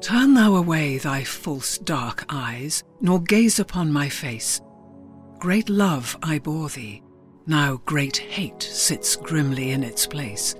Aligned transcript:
Turn 0.00 0.34
thou 0.34 0.54
away 0.54 0.98
thy 0.98 1.24
false 1.24 1.76
dark 1.78 2.24
eyes, 2.28 2.84
nor 3.00 3.20
gaze 3.20 3.58
upon 3.58 3.92
my 3.92 4.08
face. 4.08 4.60
Great 5.38 5.68
love 5.68 6.16
I 6.22 6.38
bore 6.38 6.68
thee, 6.68 7.02
now 7.46 7.80
great 7.84 8.16
hate 8.16 8.62
sits 8.62 9.16
grimly 9.16 9.72
in 9.72 9.82
its 9.82 10.06
place. 10.06 10.54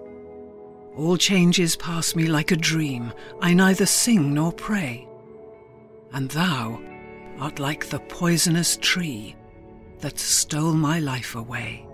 All 0.96 1.16
changes 1.16 1.76
pass 1.76 2.16
me 2.16 2.26
like 2.26 2.50
a 2.50 2.56
dream, 2.56 3.12
I 3.40 3.54
neither 3.54 3.86
sing 3.86 4.34
nor 4.34 4.52
pray. 4.52 5.06
And 6.12 6.28
thou 6.30 6.80
art 7.38 7.60
like 7.60 7.86
the 7.86 8.00
poisonous 8.00 8.76
tree 8.80 9.36
that 10.00 10.18
stole 10.18 10.72
my 10.72 10.98
life 10.98 11.36
away. 11.36 11.86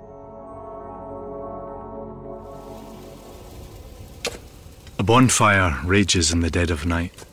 A 4.99 5.03
bonfire 5.03 5.79
rages 5.85 6.33
in 6.33 6.41
the 6.41 6.51
dead 6.51 6.71
of 6.71 6.87
night. 6.87 7.27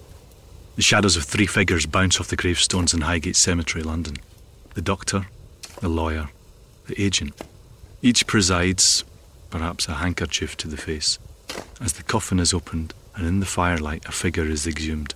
The 0.76 0.82
shadows 0.82 1.18
of 1.18 1.24
three 1.24 1.48
figures 1.48 1.86
bounce 1.86 2.20
off 2.20 2.30
the 2.30 2.36
gravestones 2.36 2.94
in 2.94 3.02
Highgate 3.02 3.36
Cemetery, 3.36 3.84
London. 3.84 4.16
The 4.74 4.82
doctor, 4.82 5.28
the 5.82 5.90
lawyer, 5.90 6.30
the 6.88 7.02
agent. 7.02 7.34
Each 8.02 8.26
presides, 8.26 9.04
perhaps 9.50 9.88
a 9.88 9.96
handkerchief 9.96 10.56
to 10.58 10.68
the 10.68 10.78
face, 10.78 11.20
as 11.82 11.94
the 11.94 12.04
coffin 12.04 12.40
is 12.40 12.54
opened 12.54 12.94
and 13.16 13.28
in 13.28 13.40
the 13.42 13.46
firelight 13.46 14.06
a 14.06 14.12
figure 14.12 14.46
is 14.46 14.66
exhumed. 14.66 15.14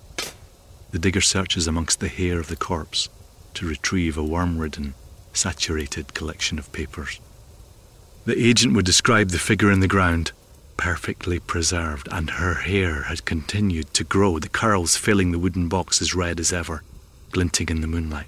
The 0.92 1.00
digger 1.00 1.22
searches 1.22 1.68
amongst 1.68 2.00
the 2.00 2.08
hair 2.08 2.40
of 2.40 2.48
the 2.48 2.56
corpse 2.56 3.10
to 3.54 3.68
retrieve 3.68 4.18
a 4.18 4.24
worm 4.24 4.58
ridden, 4.58 4.94
saturated 5.34 6.14
collection 6.14 6.60
of 6.60 6.72
papers. 6.74 7.20
The 8.26 8.40
agent 8.40 8.76
would 8.76 8.86
describe 8.86 9.30
the 9.30 9.40
figure 9.40 9.72
in 9.72 9.80
the 9.80 9.88
ground, 9.88 10.32
perfectly 10.78 11.40
preserved, 11.40 12.08
and 12.12 12.32
her 12.32 12.56
hair 12.56 13.04
had 13.04 13.26
continued 13.26 13.94
to 13.94 14.04
grow, 14.04 14.40
the 14.40 14.50
curls 14.50 14.96
filling 14.96 15.32
the 15.32 15.40
wooden 15.40 15.68
box 15.68 16.02
as 16.02 16.16
red 16.16 16.40
as 16.40 16.54
ever, 16.54 16.84
glinting 17.32 17.70
in 17.70 17.82
the 17.82 17.88
moonlight. 17.88 18.28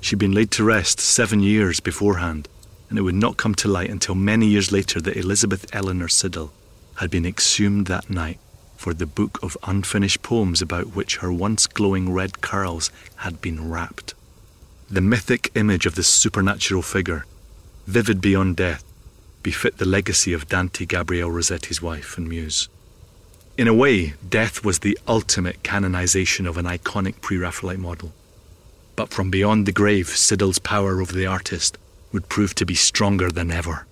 She'd 0.00 0.18
been 0.18 0.32
laid 0.32 0.50
to 0.52 0.64
rest 0.64 1.00
seven 1.00 1.40
years 1.40 1.80
beforehand, 1.80 2.48
and 2.88 2.98
it 2.98 3.02
would 3.02 3.14
not 3.14 3.36
come 3.36 3.54
to 3.56 3.68
light 3.68 3.90
until 3.90 4.14
many 4.14 4.46
years 4.46 4.70
later 4.70 5.00
that 5.00 5.16
Elizabeth 5.16 5.66
Eleanor 5.72 6.08
Siddal 6.08 6.50
had 6.96 7.10
been 7.10 7.26
exhumed 7.26 7.86
that 7.86 8.08
night 8.08 8.38
for 8.76 8.94
the 8.94 9.06
book 9.06 9.38
of 9.42 9.56
unfinished 9.64 10.22
poems 10.22 10.62
about 10.62 10.94
which 10.94 11.16
her 11.16 11.32
once 11.32 11.66
glowing 11.66 12.12
red 12.12 12.40
curls 12.40 12.90
had 13.16 13.40
been 13.40 13.70
wrapped. 13.70 14.14
The 14.88 15.00
mythic 15.00 15.50
image 15.54 15.86
of 15.86 15.94
this 15.94 16.08
supernatural 16.08 16.82
figure, 16.82 17.24
vivid 17.86 18.20
beyond 18.20 18.56
death, 18.56 18.84
befit 19.46 19.78
the 19.78 19.86
legacy 19.86 20.32
of 20.32 20.48
Dante 20.48 20.84
Gabriel 20.84 21.30
Rossetti's 21.30 21.80
wife 21.80 22.18
and 22.18 22.28
muse. 22.28 22.68
In 23.56 23.68
a 23.68 23.72
way, 23.72 24.14
death 24.28 24.64
was 24.64 24.80
the 24.80 24.98
ultimate 25.06 25.62
canonization 25.62 26.48
of 26.48 26.56
an 26.56 26.66
iconic 26.66 27.20
pre 27.20 27.36
Raphaelite 27.36 27.78
model. 27.78 28.12
But 28.96 29.10
from 29.10 29.30
beyond 29.30 29.64
the 29.64 29.70
grave, 29.70 30.08
Siddal's 30.08 30.58
power 30.58 31.00
over 31.00 31.12
the 31.12 31.26
artist 31.26 31.78
would 32.10 32.28
prove 32.28 32.56
to 32.56 32.66
be 32.66 32.74
stronger 32.74 33.30
than 33.30 33.52
ever. 33.52 33.86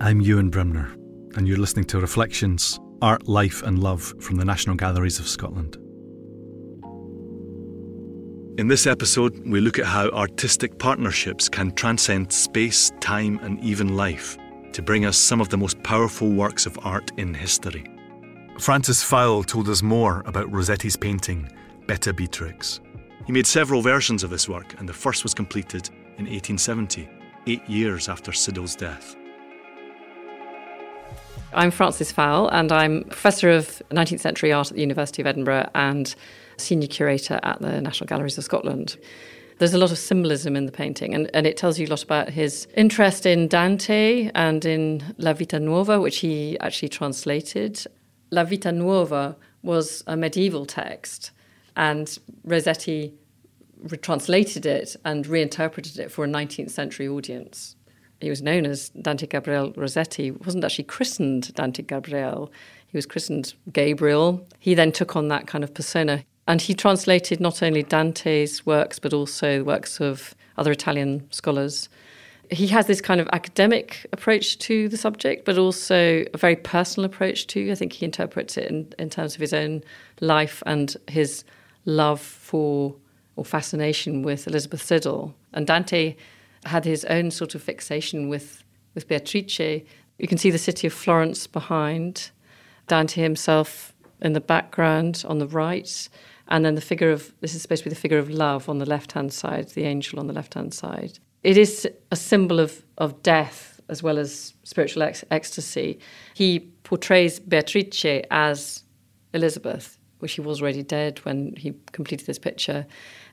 I'm 0.00 0.22
Ewan 0.22 0.48
Bremner 0.48 0.96
and 1.36 1.46
you're 1.46 1.58
listening 1.58 1.84
to 1.88 2.00
Reflections 2.00 2.80
Art, 3.02 3.28
Life 3.28 3.62
and 3.62 3.82
Love 3.82 4.14
from 4.22 4.36
the 4.36 4.46
National 4.46 4.74
Galleries 4.74 5.18
of 5.18 5.28
Scotland. 5.28 5.76
In 8.58 8.66
this 8.68 8.86
episode, 8.86 9.38
we 9.46 9.60
look 9.60 9.78
at 9.78 9.86
how 9.86 10.08
artistic 10.08 10.78
partnerships 10.78 11.48
can 11.48 11.70
transcend 11.70 12.32
space, 12.32 12.90
time, 13.00 13.38
and 13.42 13.58
even 13.60 13.96
life 13.96 14.36
to 14.72 14.82
bring 14.82 15.04
us 15.04 15.16
some 15.16 15.40
of 15.40 15.48
the 15.48 15.56
most 15.56 15.80
powerful 15.82 16.28
works 16.28 16.66
of 16.66 16.78
art 16.82 17.12
in 17.16 17.32
history. 17.32 17.84
Frances 18.58 19.02
Fowle 19.02 19.44
told 19.44 19.68
us 19.68 19.82
more 19.82 20.22
about 20.26 20.50
Rossetti's 20.50 20.96
painting, 20.96 21.50
Beata 21.86 22.12
Beatrix. 22.12 22.80
He 23.24 23.32
made 23.32 23.46
several 23.46 23.82
versions 23.82 24.24
of 24.24 24.30
this 24.30 24.48
work, 24.48 24.74
and 24.78 24.88
the 24.88 24.92
first 24.92 25.22
was 25.22 25.32
completed 25.32 25.88
in 26.18 26.26
1870, 26.26 27.08
eight 27.46 27.66
years 27.68 28.08
after 28.08 28.32
Siddal's 28.32 28.74
death. 28.74 29.16
I'm 31.52 31.72
Frances 31.72 32.12
Fowle, 32.12 32.48
and 32.50 32.70
I'm 32.70 33.02
Professor 33.04 33.50
of 33.50 33.82
19th 33.90 34.20
Century 34.20 34.52
Art 34.52 34.68
at 34.68 34.74
the 34.74 34.80
University 34.80 35.20
of 35.20 35.26
Edinburgh 35.26 35.68
and 35.74 36.14
Senior 36.58 36.86
Curator 36.86 37.40
at 37.42 37.60
the 37.60 37.80
National 37.80 38.06
Galleries 38.06 38.38
of 38.38 38.44
Scotland. 38.44 38.96
There's 39.58 39.74
a 39.74 39.78
lot 39.78 39.90
of 39.90 39.98
symbolism 39.98 40.54
in 40.54 40.66
the 40.66 40.72
painting, 40.72 41.12
and, 41.12 41.28
and 41.34 41.48
it 41.48 41.56
tells 41.56 41.76
you 41.76 41.88
a 41.88 41.90
lot 41.90 42.04
about 42.04 42.30
his 42.30 42.68
interest 42.76 43.26
in 43.26 43.48
Dante 43.48 44.30
and 44.32 44.64
in 44.64 45.14
La 45.18 45.32
Vita 45.32 45.58
Nuova, 45.58 46.00
which 46.00 46.18
he 46.18 46.56
actually 46.60 46.88
translated. 46.88 47.84
La 48.30 48.44
Vita 48.44 48.70
Nuova 48.70 49.36
was 49.62 50.04
a 50.06 50.16
medieval 50.16 50.66
text, 50.66 51.32
and 51.76 52.16
Rossetti 52.44 53.12
retranslated 53.82 54.66
it 54.66 54.94
and 55.04 55.26
reinterpreted 55.26 55.98
it 55.98 56.12
for 56.12 56.24
a 56.24 56.28
19th 56.28 56.70
century 56.70 57.08
audience 57.08 57.74
he 58.20 58.30
was 58.30 58.42
known 58.42 58.66
as 58.66 58.90
Dante 58.90 59.26
Gabriel 59.26 59.72
Rossetti, 59.76 60.24
he 60.24 60.30
wasn't 60.30 60.64
actually 60.64 60.84
christened 60.84 61.54
Dante 61.54 61.82
Gabriel. 61.82 62.50
He 62.86 62.96
was 62.96 63.06
christened 63.06 63.54
Gabriel. 63.72 64.46
He 64.58 64.74
then 64.74 64.92
took 64.92 65.16
on 65.16 65.28
that 65.28 65.46
kind 65.46 65.64
of 65.64 65.72
persona. 65.72 66.24
And 66.46 66.60
he 66.60 66.74
translated 66.74 67.40
not 67.40 67.62
only 67.62 67.82
Dante's 67.82 68.66
works, 68.66 68.98
but 68.98 69.12
also 69.12 69.62
works 69.62 70.00
of 70.00 70.34
other 70.58 70.72
Italian 70.72 71.30
scholars. 71.30 71.88
He 72.50 72.66
has 72.68 72.86
this 72.86 73.00
kind 73.00 73.20
of 73.20 73.28
academic 73.32 74.06
approach 74.12 74.58
to 74.58 74.88
the 74.88 74.96
subject, 74.96 75.44
but 75.44 75.56
also 75.56 76.24
a 76.34 76.36
very 76.36 76.56
personal 76.56 77.04
approach 77.04 77.46
too. 77.46 77.70
I 77.70 77.76
think 77.76 77.92
he 77.92 78.04
interprets 78.04 78.56
it 78.56 78.68
in, 78.68 78.92
in 78.98 79.08
terms 79.08 79.36
of 79.36 79.40
his 79.40 79.54
own 79.54 79.84
life 80.20 80.62
and 80.66 80.96
his 81.08 81.44
love 81.84 82.20
for 82.20 82.94
or 83.36 83.44
fascination 83.44 84.22
with 84.22 84.46
Elizabeth 84.48 84.82
Siddal. 84.84 85.32
And 85.52 85.66
Dante 85.66 86.16
had 86.64 86.84
his 86.84 87.04
own 87.06 87.30
sort 87.30 87.54
of 87.54 87.62
fixation 87.62 88.28
with, 88.28 88.62
with 88.94 89.08
Beatrice. 89.08 89.58
You 89.58 90.28
can 90.28 90.38
see 90.38 90.50
the 90.50 90.58
city 90.58 90.86
of 90.86 90.92
Florence 90.92 91.46
behind, 91.46 92.30
Dante 92.86 93.22
himself 93.22 93.94
in 94.20 94.34
the 94.34 94.40
background 94.40 95.24
on 95.26 95.38
the 95.38 95.46
right, 95.46 96.08
and 96.48 96.64
then 96.64 96.74
the 96.74 96.80
figure 96.80 97.10
of 97.10 97.32
this 97.40 97.54
is 97.54 97.62
supposed 97.62 97.84
to 97.84 97.88
be 97.88 97.94
the 97.94 98.00
figure 98.00 98.18
of 98.18 98.28
love 98.28 98.68
on 98.68 98.78
the 98.78 98.86
left 98.86 99.12
hand 99.12 99.32
side, 99.32 99.68
the 99.70 99.84
angel 99.84 100.18
on 100.18 100.26
the 100.26 100.32
left 100.32 100.54
hand 100.54 100.74
side. 100.74 101.18
It 101.42 101.56
is 101.56 101.88
a 102.10 102.16
symbol 102.16 102.60
of, 102.60 102.84
of 102.98 103.22
death 103.22 103.80
as 103.88 104.02
well 104.02 104.18
as 104.18 104.54
spiritual 104.62 105.02
ex- 105.02 105.24
ecstasy. 105.30 105.98
He 106.34 106.60
portrays 106.84 107.40
Beatrice 107.40 108.04
as 108.30 108.84
Elizabeth, 109.32 109.98
which 110.18 110.32
she 110.32 110.40
was 110.40 110.60
already 110.60 110.82
dead 110.82 111.18
when 111.24 111.54
he 111.56 111.74
completed 111.92 112.26
this 112.26 112.38
picture. 112.38 112.86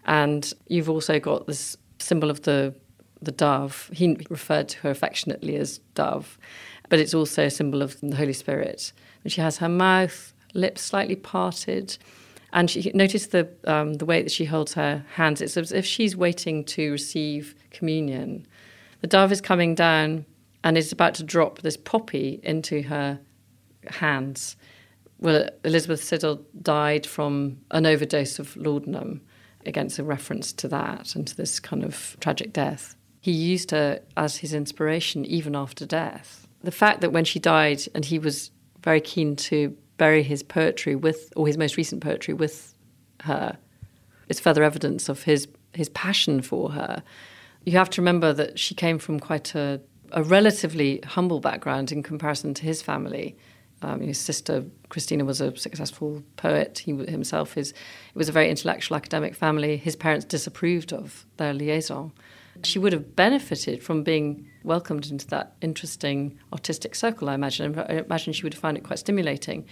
And 0.05 0.51
you've 0.67 0.89
also 0.89 1.19
got 1.19 1.47
this 1.47 1.77
symbol 1.99 2.29
of 2.29 2.41
the 2.43 2.73
the 3.21 3.31
dove. 3.31 3.89
He 3.93 4.17
referred 4.29 4.69
to 4.69 4.79
her 4.79 4.89
affectionately 4.89 5.55
as 5.55 5.79
dove, 5.95 6.37
but 6.89 6.99
it's 6.99 7.13
also 7.13 7.45
a 7.45 7.49
symbol 7.49 7.81
of 7.81 7.99
the 8.01 8.15
Holy 8.15 8.33
Spirit. 8.33 8.91
And 9.23 9.31
she 9.31 9.41
has 9.41 9.57
her 9.57 9.69
mouth, 9.69 10.33
lips 10.53 10.81
slightly 10.81 11.15
parted, 11.15 11.97
and 12.53 12.69
she 12.69 12.91
notice 12.93 13.27
the 13.27 13.49
um, 13.65 13.95
the 13.95 14.05
way 14.05 14.21
that 14.21 14.31
she 14.31 14.45
holds 14.45 14.73
her 14.73 15.05
hands. 15.15 15.41
It's 15.41 15.57
as 15.57 15.71
if 15.71 15.85
she's 15.85 16.15
waiting 16.15 16.63
to 16.65 16.91
receive 16.91 17.55
communion. 17.71 18.47
The 19.01 19.07
dove 19.07 19.31
is 19.31 19.41
coming 19.41 19.75
down 19.75 20.25
and 20.63 20.77
is 20.77 20.91
about 20.91 21.13
to 21.15 21.23
drop 21.23 21.61
this 21.61 21.77
poppy 21.77 22.39
into 22.43 22.83
her 22.83 23.19
hands. 23.87 24.55
Well, 25.19 25.49
Elizabeth 25.63 26.01
Siddal 26.01 26.43
died 26.61 27.05
from 27.05 27.57
an 27.71 27.85
overdose 27.85 28.39
of 28.39 28.55
laudanum 28.55 29.21
against 29.65 29.99
a 29.99 30.03
reference 30.03 30.53
to 30.53 30.67
that 30.67 31.15
and 31.15 31.27
to 31.27 31.35
this 31.35 31.59
kind 31.59 31.83
of 31.83 32.15
tragic 32.19 32.53
death 32.53 32.96
he 33.27 33.33
used 33.33 33.71
her 33.71 33.99
as 34.15 34.37
his 34.37 34.53
inspiration 34.53 35.25
even 35.25 35.53
after 35.53 35.85
death. 35.85 36.47
The 36.63 36.71
fact 36.71 37.01
that 37.01 37.11
when 37.11 37.25
she 37.25 37.39
died, 37.39 37.81
and 37.93 38.05
he 38.05 38.19
was 38.19 38.51
very 38.81 39.01
keen 39.01 39.35
to 39.35 39.75
bury 39.97 40.23
his 40.23 40.43
poetry 40.43 40.95
with, 40.95 41.33
or 41.35 41.45
his 41.45 41.57
most 41.57 41.75
recent 41.75 42.01
poetry 42.01 42.33
with 42.33 42.73
her, 43.23 43.57
is 44.29 44.39
further 44.39 44.63
evidence 44.63 45.09
of 45.09 45.23
his 45.23 45.49
his 45.73 45.89
passion 45.89 46.41
for 46.41 46.71
her. 46.71 47.03
You 47.65 47.73
have 47.73 47.89
to 47.89 48.01
remember 48.01 48.31
that 48.31 48.57
she 48.57 48.73
came 48.73 48.97
from 48.97 49.19
quite 49.19 49.53
a, 49.55 49.81
a 50.13 50.23
relatively 50.23 51.01
humble 51.05 51.41
background 51.41 51.91
in 51.91 52.03
comparison 52.03 52.53
to 52.53 52.63
his 52.63 52.81
family. 52.81 53.35
Um, 53.81 53.99
his 53.99 54.17
sister 54.17 54.63
Christina 54.87 55.25
was 55.25 55.41
a 55.41 55.53
successful 55.57 56.23
poet. 56.37 56.79
He 56.79 56.93
himself 56.93 57.57
is. 57.57 57.71
It 57.71 58.15
was 58.15 58.29
a 58.29 58.31
very 58.39 58.49
intellectual 58.49 58.95
academic 58.95 59.35
family. 59.35 59.75
His 59.75 59.97
parents 59.97 60.25
disapproved 60.25 60.93
of 60.93 61.25
their 61.35 61.53
liaison. 61.53 62.13
She 62.63 62.79
would 62.79 62.93
have 62.93 63.15
benefited 63.15 63.83
from 63.83 64.03
being 64.03 64.47
welcomed 64.63 65.07
into 65.07 65.27
that 65.27 65.55
interesting 65.61 66.37
artistic 66.51 66.95
circle, 66.95 67.29
I 67.29 67.35
imagine. 67.35 67.77
I 67.77 67.99
imagine 67.99 68.33
she 68.33 68.43
would 68.43 68.53
have 68.53 68.61
found 68.61 68.77
it 68.77 68.83
quite 68.83 68.99
stimulating. 68.99 69.65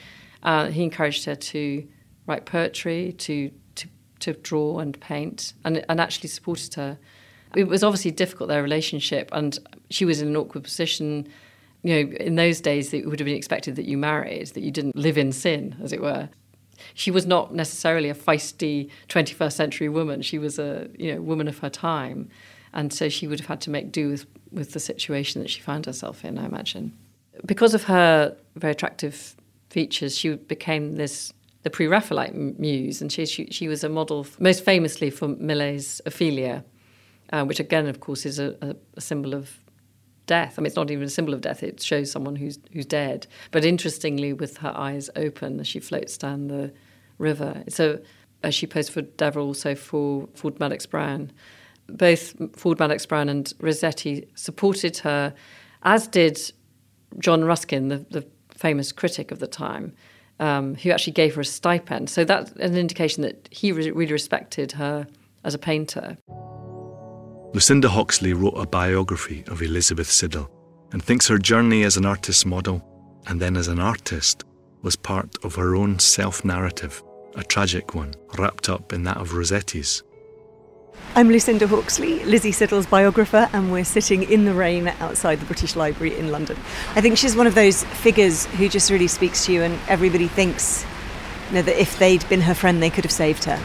Uh, 0.44 0.68
he 0.68 0.84
encouraged 0.84 1.26
her 1.26 1.36
to 1.36 1.88
write 2.28 2.46
poetry, 2.46 3.14
to, 3.14 3.52
to, 3.76 3.88
to 4.20 4.34
draw 4.34 4.80
and 4.80 5.00
paint, 5.00 5.54
and, 5.64 5.84
and 5.90 6.00
actually 6.00 6.30
supported 6.30 6.74
her. 6.76 6.98
It 7.56 7.68
was 7.68 7.84
obviously 7.84 8.12
difficult, 8.12 8.50
their 8.50 8.64
relationship, 8.64 9.30
and 9.32 9.58
she 9.90 10.06
was 10.06 10.22
in 10.22 10.28
an 10.28 10.36
awkward 10.36 10.64
position. 10.64 11.28
You 11.84 11.94
know, 11.94 12.16
in 12.18 12.36
those 12.36 12.62
days, 12.62 12.94
it 12.94 13.08
would 13.08 13.20
have 13.20 13.26
been 13.26 13.38
expected 13.38 13.76
that 13.76 13.86
you 13.86 13.98
married, 13.98 14.48
that 14.48 14.62
you 14.62 14.72
didn't 14.72 14.96
live 14.96 15.18
in 15.18 15.32
sin, 15.32 15.76
as 15.82 15.94
it 15.94 16.02
were. 16.02 16.30
she 16.94 17.12
was 17.12 17.26
not 17.26 17.54
necessarily 17.54 18.10
a 18.10 18.16
feisty 18.16 18.90
21st 19.10 19.54
century 19.54 19.90
woman. 19.90 20.22
She 20.22 20.38
was 20.38 20.60
a 20.60 20.90
you 20.98 21.14
know 21.14 21.22
woman 21.22 21.48
of 21.48 21.60
her 21.60 21.70
time, 21.70 22.30
and 22.76 22.94
so 22.94 23.10
she 23.10 23.28
would 23.28 23.40
have 23.40 23.48
had 23.48 23.62
to 23.62 23.70
make 23.72 23.92
do 23.92 24.10
with, 24.10 24.26
with 24.52 24.74
the 24.74 24.80
situation 24.80 25.42
that 25.42 25.50
she 25.50 25.62
found 25.62 25.86
herself 25.88 26.24
in. 26.24 26.38
I 26.38 26.46
imagine 26.46 26.94
because 27.46 27.74
of 27.74 27.84
her 27.86 28.36
very 28.56 28.72
attractive 28.72 29.36
features, 29.70 30.18
she 30.18 30.36
became 30.36 30.94
this 30.94 31.34
the 31.64 31.70
pre-Raphaelite 31.72 32.36
muse, 32.36 33.02
and 33.02 33.12
she, 33.12 33.26
she, 33.26 33.48
she 33.48 33.68
was 33.68 33.84
a 33.84 33.90
model 33.90 34.28
most 34.38 34.64
famously 34.64 35.10
for 35.10 35.28
Millais's 35.28 36.00
Ophelia, 36.06 36.64
uh, 37.34 37.44
which 37.44 37.60
again, 37.60 37.88
of 37.88 38.00
course, 38.02 38.24
is 38.24 38.38
a, 38.38 38.56
a, 38.62 38.76
a, 38.98 39.02
symbol 39.02 39.34
of 39.34 39.58
death. 40.28 40.56
I 40.58 40.62
mean, 40.62 40.68
it's 40.68 40.76
not 40.76 40.92
even 40.92 41.06
a 41.06 41.10
symbol 41.10 41.34
of 41.34 41.42
death; 41.42 41.64
it 41.64 41.82
shows 41.82 42.12
someone 42.12 42.36
who's 42.36 42.60
who's 42.72 42.86
dead. 42.86 43.26
But 43.50 43.66
interestingly, 43.66 44.32
with 44.32 44.58
her 44.58 44.78
eyes 44.78 45.10
open 45.16 45.60
as 45.60 45.68
she 45.68 45.80
floats 45.80 46.20
down 46.20 46.50
the 46.50 46.72
river. 47.18 47.64
So, 47.68 48.00
as 48.44 48.54
she 48.54 48.68
posed 48.68 48.92
for 48.92 49.02
Deverell, 49.02 49.48
also 49.48 49.74
for 49.74 50.30
Ford 50.36 50.58
Madox 50.60 50.88
Brown. 50.88 51.32
Both 51.88 52.36
Ford 52.56 52.78
Madox 52.78 53.08
Brown 53.08 53.30
and 53.30 53.52
Rossetti 53.60 54.28
supported 54.36 54.98
her, 54.98 55.34
as 55.84 56.08
did 56.08 56.40
John 57.20 57.44
Ruskin, 57.46 57.90
the, 57.90 58.06
the 58.10 58.26
famous 58.50 58.92
critic 58.92 59.32
of 59.32 59.40
the 59.40 59.48
time 59.48 59.94
um, 60.40 60.76
who 60.76 60.92
actually 60.92 61.14
gave 61.14 61.36
her 61.36 61.42
a 61.42 61.46
stipend. 61.46 62.10
So 62.10 62.26
that's 62.26 62.52
an 62.54 62.76
indication 62.76 63.22
that 63.24 63.48
he 63.52 63.72
re- 63.72 63.92
really 63.92 64.14
respected 64.14 64.72
her 64.74 65.08
as 65.44 65.54
a 65.54 65.60
painter. 65.60 66.18
Lucinda 67.54 67.88
Hawksley 67.88 68.34
wrote 68.34 68.56
a 68.58 68.66
biography 68.66 69.44
of 69.48 69.62
Elizabeth 69.62 70.10
Siddal 70.10 70.50
and 70.92 71.02
thinks 71.02 71.28
her 71.28 71.38
journey 71.38 71.84
as 71.84 71.98
an 71.98 72.06
artist's 72.06 72.46
model 72.46 72.84
and 73.28 73.42
then 73.42 73.56
as 73.56 73.68
an 73.68 73.80
artist 73.80 74.44
was 74.82 74.96
part 74.96 75.44
of 75.44 75.56
her 75.56 75.76
own 75.76 75.98
self 76.00 76.44
narrative, 76.46 77.04
a 77.36 77.44
tragic 77.44 77.96
one, 77.96 78.14
wrapped 78.38 78.70
up 78.70 78.94
in 78.94 79.04
that 79.04 79.18
of 79.18 79.34
Rossetti's. 79.34 80.04
I'm 81.16 81.30
Lucinda 81.30 81.66
Hawksley, 81.68 82.24
Lizzie 82.26 82.52
Siddal's 82.52 82.86
biographer, 82.86 83.50
and 83.54 83.72
we're 83.72 83.86
sitting 83.86 84.24
in 84.24 84.46
the 84.46 84.54
rain 84.54 84.90
outside 85.00 85.40
the 85.40 85.46
British 85.46 85.76
Library 85.76 86.18
in 86.18 86.32
London. 86.32 86.58
I 86.96 87.02
think 87.02 87.18
she's 87.18 87.36
one 87.36 87.48
of 87.48 87.56
those 87.56 87.84
figures 87.86 88.46
who 88.46 88.68
just 88.68 88.92
really 88.92 89.08
speaks 89.08 89.46
to 89.46 89.54
you, 89.54 89.64
and 89.64 89.80
everybody 89.88 90.28
thinks 90.28 90.86
you 91.50 91.56
know, 91.56 91.62
that 91.62 91.80
if 91.80 91.98
they'd 92.00 92.28
been 92.28 92.42
her 92.42 92.54
friend, 92.54 92.84
they 92.84 92.90
could 92.90 93.06
have 93.06 93.12
saved 93.12 93.46
her. 93.46 93.58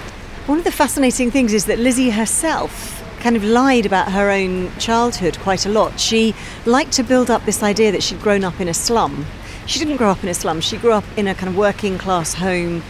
One 0.47 0.59
of 0.59 0.65
the 0.65 0.73
fascinating 0.73 1.31
things 1.31 1.53
is 1.53 1.65
that 1.67 1.79
Lizzie 1.79 2.11
herself 2.11 3.03
kind 3.21 3.37
of 3.37 3.45
lied 3.45 3.87
about 3.87 4.13
her 4.13 4.31
own 4.31 4.71
childhood 4.79 5.39
quite 5.41 5.67
a 5.67 5.69
lot. 5.69 6.01
She 6.01 6.35
liked 6.67 6.93
to 6.93 7.03
build 7.03 7.31
up 7.31 7.45
this 7.45 7.63
idea 7.63 7.93
that 7.93 8.03
she'd 8.03 8.21
grown 8.21 8.45
up 8.45 8.61
in 8.61 8.69
a 8.69 8.75
slum. 8.75 9.27
She 9.67 9.79
didn't 9.79 9.99
grow 9.99 10.11
up 10.11 10.23
in 10.23 10.29
a 10.29 10.35
slum, 10.35 10.61
she 10.61 10.77
grew 10.77 10.93
up 10.93 11.05
in 11.17 11.29
a 11.29 11.35
kind 11.35 11.49
of 11.49 11.57
working 11.57 11.99
class 11.99 12.35
home 12.35 12.83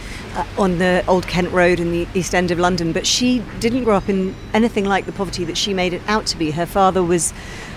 on 0.57 0.77
the 0.77 1.03
Old 1.07 1.27
Kent 1.27 1.51
Road 1.51 1.79
in 1.79 1.91
the 1.91 2.07
East 2.13 2.33
End 2.33 2.51
of 2.51 2.59
London, 2.59 2.91
but 2.91 3.05
she 3.05 3.43
didn't 3.59 3.83
grow 3.83 3.95
up 3.95 4.09
in 4.09 4.35
anything 4.53 4.85
like 4.85 5.05
the 5.05 5.11
poverty 5.11 5.43
that 5.45 5.57
she 5.57 5.73
made 5.73 5.93
it 5.93 6.01
out 6.07 6.25
to 6.27 6.37
be. 6.37 6.51
Her 6.51 6.65
father 6.65 7.03
was, 7.03 7.33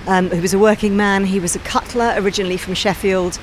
um, 0.06 0.30
he 0.30 0.40
was 0.40 0.54
a 0.54 0.58
working 0.58 0.96
man. 0.96 1.24
He 1.24 1.40
was 1.40 1.56
a 1.56 1.60
cutler 1.60 2.14
originally 2.16 2.56
from 2.56 2.74
Sheffield, 2.74 3.38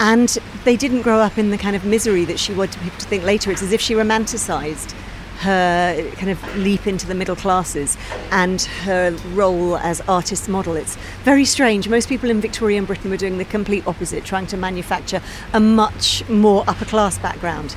and 0.00 0.28
they 0.64 0.76
didn't 0.76 1.02
grow 1.02 1.20
up 1.20 1.38
in 1.38 1.50
the 1.50 1.58
kind 1.58 1.76
of 1.76 1.84
misery 1.84 2.24
that 2.24 2.38
she 2.38 2.52
wanted 2.52 2.80
people 2.82 2.98
to 2.98 3.06
think 3.06 3.24
later. 3.24 3.50
It's 3.50 3.62
as 3.62 3.72
if 3.72 3.80
she 3.80 3.94
romanticised 3.94 4.94
her 5.38 6.10
kind 6.14 6.30
of 6.30 6.56
leap 6.56 6.86
into 6.86 7.06
the 7.06 7.14
middle 7.14 7.36
classes 7.36 7.96
and 8.30 8.62
her 8.62 9.10
role 9.34 9.76
as 9.76 10.00
artist 10.02 10.48
model. 10.48 10.76
It's 10.76 10.96
very 11.24 11.44
strange. 11.44 11.88
Most 11.88 12.08
people 12.08 12.30
in 12.30 12.40
Victorian 12.40 12.86
Britain 12.86 13.10
were 13.10 13.18
doing 13.18 13.36
the 13.36 13.44
complete 13.44 13.86
opposite, 13.86 14.24
trying 14.24 14.46
to 14.48 14.56
manufacture 14.56 15.20
a 15.52 15.60
much 15.60 16.26
more 16.28 16.64
upper 16.66 16.86
class 16.86 17.18
background. 17.18 17.76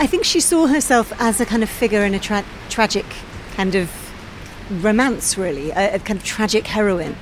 I 0.00 0.06
think 0.06 0.24
she 0.24 0.40
saw 0.40 0.66
herself 0.66 1.12
as 1.20 1.42
a 1.42 1.44
kind 1.44 1.62
of 1.62 1.68
figure 1.68 2.06
in 2.06 2.14
a 2.14 2.18
tra- 2.18 2.46
tragic 2.70 3.04
kind 3.52 3.74
of 3.74 3.90
romance, 4.82 5.36
really, 5.36 5.72
a, 5.72 5.96
a 5.96 5.98
kind 5.98 6.18
of 6.18 6.24
tragic 6.24 6.66
heroine. 6.66 7.16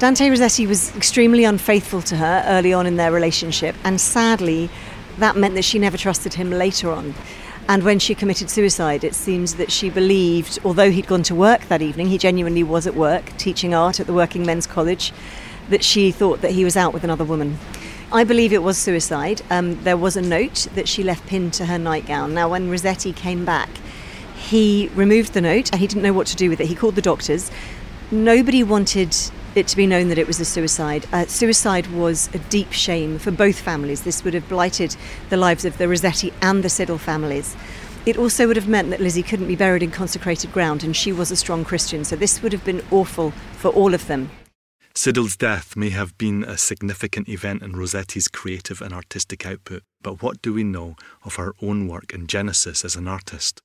Dante 0.00 0.28
Rossetti 0.28 0.66
was 0.66 0.94
extremely 0.96 1.44
unfaithful 1.44 2.02
to 2.02 2.16
her 2.16 2.42
early 2.48 2.72
on 2.72 2.84
in 2.84 2.96
their 2.96 3.12
relationship, 3.12 3.76
and 3.84 4.00
sadly, 4.00 4.68
that 5.18 5.36
meant 5.36 5.54
that 5.54 5.64
she 5.64 5.78
never 5.78 5.96
trusted 5.96 6.34
him 6.34 6.50
later 6.50 6.90
on. 6.90 7.14
And 7.68 7.84
when 7.84 8.00
she 8.00 8.16
committed 8.16 8.50
suicide, 8.50 9.04
it 9.04 9.14
seems 9.14 9.54
that 9.54 9.70
she 9.70 9.88
believed, 9.88 10.58
although 10.64 10.90
he'd 10.90 11.06
gone 11.06 11.22
to 11.22 11.34
work 11.36 11.68
that 11.68 11.80
evening, 11.80 12.08
he 12.08 12.18
genuinely 12.18 12.64
was 12.64 12.88
at 12.88 12.96
work 12.96 13.36
teaching 13.36 13.72
art 13.72 14.00
at 14.00 14.08
the 14.08 14.12
Working 14.12 14.44
Men's 14.44 14.66
College, 14.66 15.12
that 15.68 15.84
she 15.84 16.10
thought 16.10 16.40
that 16.40 16.50
he 16.50 16.64
was 16.64 16.76
out 16.76 16.92
with 16.92 17.04
another 17.04 17.24
woman. 17.24 17.56
I 18.12 18.24
believe 18.24 18.52
it 18.52 18.64
was 18.64 18.76
suicide. 18.76 19.40
Um, 19.50 19.80
there 19.84 19.96
was 19.96 20.16
a 20.16 20.22
note 20.22 20.66
that 20.74 20.88
she 20.88 21.04
left 21.04 21.28
pinned 21.28 21.52
to 21.54 21.66
her 21.66 21.78
nightgown. 21.78 22.34
Now, 22.34 22.48
when 22.48 22.68
Rossetti 22.68 23.12
came 23.12 23.44
back, 23.44 23.70
he 24.34 24.90
removed 24.96 25.32
the 25.32 25.40
note 25.40 25.70
and 25.70 25.80
he 25.80 25.86
didn't 25.86 26.02
know 26.02 26.12
what 26.12 26.26
to 26.26 26.36
do 26.36 26.50
with 26.50 26.60
it. 26.60 26.66
He 26.66 26.74
called 26.74 26.96
the 26.96 27.02
doctors. 27.02 27.52
Nobody 28.10 28.64
wanted 28.64 29.14
it 29.54 29.68
to 29.68 29.76
be 29.76 29.86
known 29.86 30.08
that 30.08 30.18
it 30.18 30.26
was 30.26 30.40
a 30.40 30.44
suicide. 30.44 31.06
Uh, 31.12 31.26
suicide 31.26 31.86
was 31.92 32.28
a 32.34 32.38
deep 32.38 32.72
shame 32.72 33.16
for 33.16 33.30
both 33.30 33.60
families. 33.60 34.02
This 34.02 34.24
would 34.24 34.34
have 34.34 34.48
blighted 34.48 34.96
the 35.28 35.36
lives 35.36 35.64
of 35.64 35.78
the 35.78 35.86
Rossetti 35.86 36.32
and 36.42 36.64
the 36.64 36.68
Siddal 36.68 36.98
families. 36.98 37.56
It 38.06 38.16
also 38.16 38.48
would 38.48 38.56
have 38.56 38.66
meant 38.66 38.90
that 38.90 39.00
Lizzie 39.00 39.22
couldn't 39.22 39.46
be 39.46 39.54
buried 39.54 39.84
in 39.84 39.92
consecrated 39.92 40.52
ground, 40.52 40.82
and 40.82 40.96
she 40.96 41.12
was 41.12 41.30
a 41.30 41.36
strong 41.36 41.64
Christian, 41.64 42.04
so 42.04 42.16
this 42.16 42.42
would 42.42 42.52
have 42.52 42.64
been 42.64 42.82
awful 42.90 43.30
for 43.58 43.68
all 43.68 43.94
of 43.94 44.08
them. 44.08 44.30
Siddal's 45.02 45.34
death 45.34 45.76
may 45.76 45.88
have 45.88 46.18
been 46.18 46.44
a 46.44 46.58
significant 46.58 47.26
event 47.26 47.62
in 47.62 47.72
Rossetti's 47.72 48.28
creative 48.28 48.82
and 48.82 48.92
artistic 48.92 49.46
output, 49.46 49.82
but 50.02 50.20
what 50.22 50.42
do 50.42 50.52
we 50.52 50.62
know 50.62 50.94
of 51.24 51.36
her 51.36 51.54
own 51.62 51.88
work 51.88 52.12
and 52.12 52.28
genesis 52.28 52.84
as 52.84 52.96
an 52.96 53.08
artist? 53.08 53.62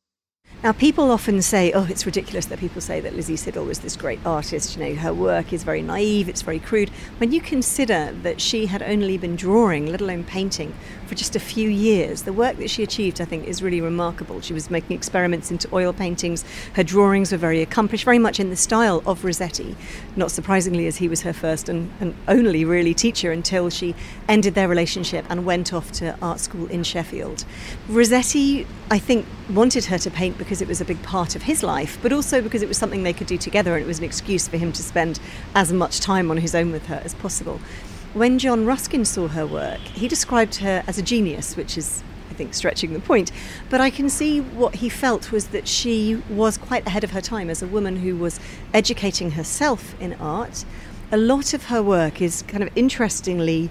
Now, 0.64 0.72
people 0.72 1.12
often 1.12 1.42
say, 1.42 1.74
oh, 1.74 1.86
it's 1.90 2.06
ridiculous 2.06 2.46
that 2.46 2.60
people 2.60 2.80
say 2.80 3.02
that 3.02 3.16
Lizzie 3.16 3.36
Siddal 3.36 3.68
was 3.68 3.80
this 3.80 3.98
great 3.98 4.20
artist. 4.26 4.78
You 4.78 4.86
know, 4.86 4.96
her 4.96 5.14
work 5.14 5.52
is 5.52 5.64
very 5.64 5.82
naive, 5.82 6.30
it's 6.30 6.42
very 6.42 6.60
crude. 6.60 6.90
When 7.18 7.34
you 7.34 7.42
consider 7.42 8.14
that 8.24 8.40
she 8.40 8.68
had 8.68 8.82
only 8.82 9.18
been 9.18 9.36
drawing, 9.36 9.88
let 9.88 10.00
alone 10.00 10.24
painting, 10.24 10.74
for 11.06 11.16
just 11.16 11.36
a 11.36 11.40
few 11.40 11.70
years, 11.70 12.24
the 12.24 12.34
work 12.34 12.58
that 12.58 12.70
she 12.70 12.84
achieved, 12.84 13.22
I 13.22 13.26
think, 13.26 13.48
is 13.48 13.62
really 13.62 13.82
remarkable. 13.82 14.42
She 14.42 14.54
was 14.54 14.70
making 14.70 14.96
experiments 14.96 15.52
into 15.52 15.68
oil 15.74 15.94
paintings. 15.94 16.44
Her 16.74 16.84
drawings 16.84 17.32
were 17.32 17.38
very 17.38 17.62
accomplished, 17.62 18.06
very 18.06 18.20
much 18.20 18.40
in 18.40 18.50
the 18.50 18.56
style 18.56 19.04
of 19.06 19.24
Rossetti, 19.24 19.76
not 20.16 20.32
surprisingly, 20.32 20.88
as 20.88 20.98
he 20.98 21.08
was 21.08 21.22
her 21.22 21.34
first 21.34 21.70
and, 21.70 21.92
and 22.00 22.16
only 22.28 22.66
really 22.66 22.94
teacher 22.94 23.32
until 23.32 23.70
she 23.70 23.96
ended 24.28 24.56
their 24.56 24.68
relationship 24.68 25.26
and 25.30 25.46
went 25.46 25.74
off 25.74 25.92
to 25.94 26.18
art 26.22 26.40
school 26.40 26.68
in 26.68 26.84
Sheffield. 26.84 27.46
Rossetti, 27.88 28.66
I 28.90 29.00
think, 29.00 29.26
wanted 29.50 29.86
her 29.86 29.98
to 30.00 30.12
paint 30.12 30.38
because 30.38 30.62
it 30.62 30.68
was 30.68 30.82
a 30.82 30.86
big 30.86 31.02
part 31.04 31.36
of 31.36 31.44
his 31.44 31.64
life, 31.64 32.00
but 32.02 32.12
also 32.12 32.42
because 32.42 32.62
it 32.62 32.68
was 32.68 32.78
something 32.78 33.04
they 33.04 33.14
could 33.14 33.28
do 33.28 33.38
together 33.38 33.76
and 33.76 33.84
it 33.84 33.88
was 33.88 34.00
an 34.00 34.06
excuse 34.06 34.48
for 34.48 34.58
him 34.58 34.72
to 34.72 34.84
spend 34.84 35.20
as 35.54 35.72
much 35.72 36.00
time 36.00 36.32
on 36.32 36.38
his 36.38 36.56
own 36.56 36.72
with 36.72 36.88
her 36.88 37.02
as 37.04 37.14
possible. 37.16 37.60
When 38.16 38.40
John 38.40 38.66
Ruskin 38.66 39.04
saw 39.04 39.28
her 39.28 39.46
work, 39.46 39.82
he 39.82 40.08
described 40.08 40.56
her 40.56 40.86
as 40.88 40.98
a 40.98 41.02
genius, 41.02 41.58
which 41.58 41.78
is, 41.78 42.02
I 42.32 42.34
think, 42.36 42.54
stretching 42.54 42.94
the 42.94 43.02
point. 43.02 43.30
But 43.70 43.82
I 43.82 43.90
can 43.90 44.10
see 44.10 44.40
what 44.40 44.76
he 44.76 44.88
felt 44.88 45.34
was 45.34 45.48
that 45.48 45.68
she 45.68 46.24
was 46.30 46.58
quite 46.58 46.88
ahead 46.88 47.04
of 47.04 47.12
her 47.12 47.20
time 47.20 47.50
as 47.50 47.62
a 47.62 47.68
woman 47.68 47.98
who 47.98 48.16
was 48.16 48.40
educating 48.74 49.32
herself 49.32 50.00
in 50.00 50.14
art. 50.14 50.64
A 51.12 51.18
lot 51.18 51.54
of 51.54 51.66
her 51.66 51.84
work 51.84 52.22
is 52.22 52.44
kind 52.44 52.64
of 52.64 52.70
interestingly 52.74 53.70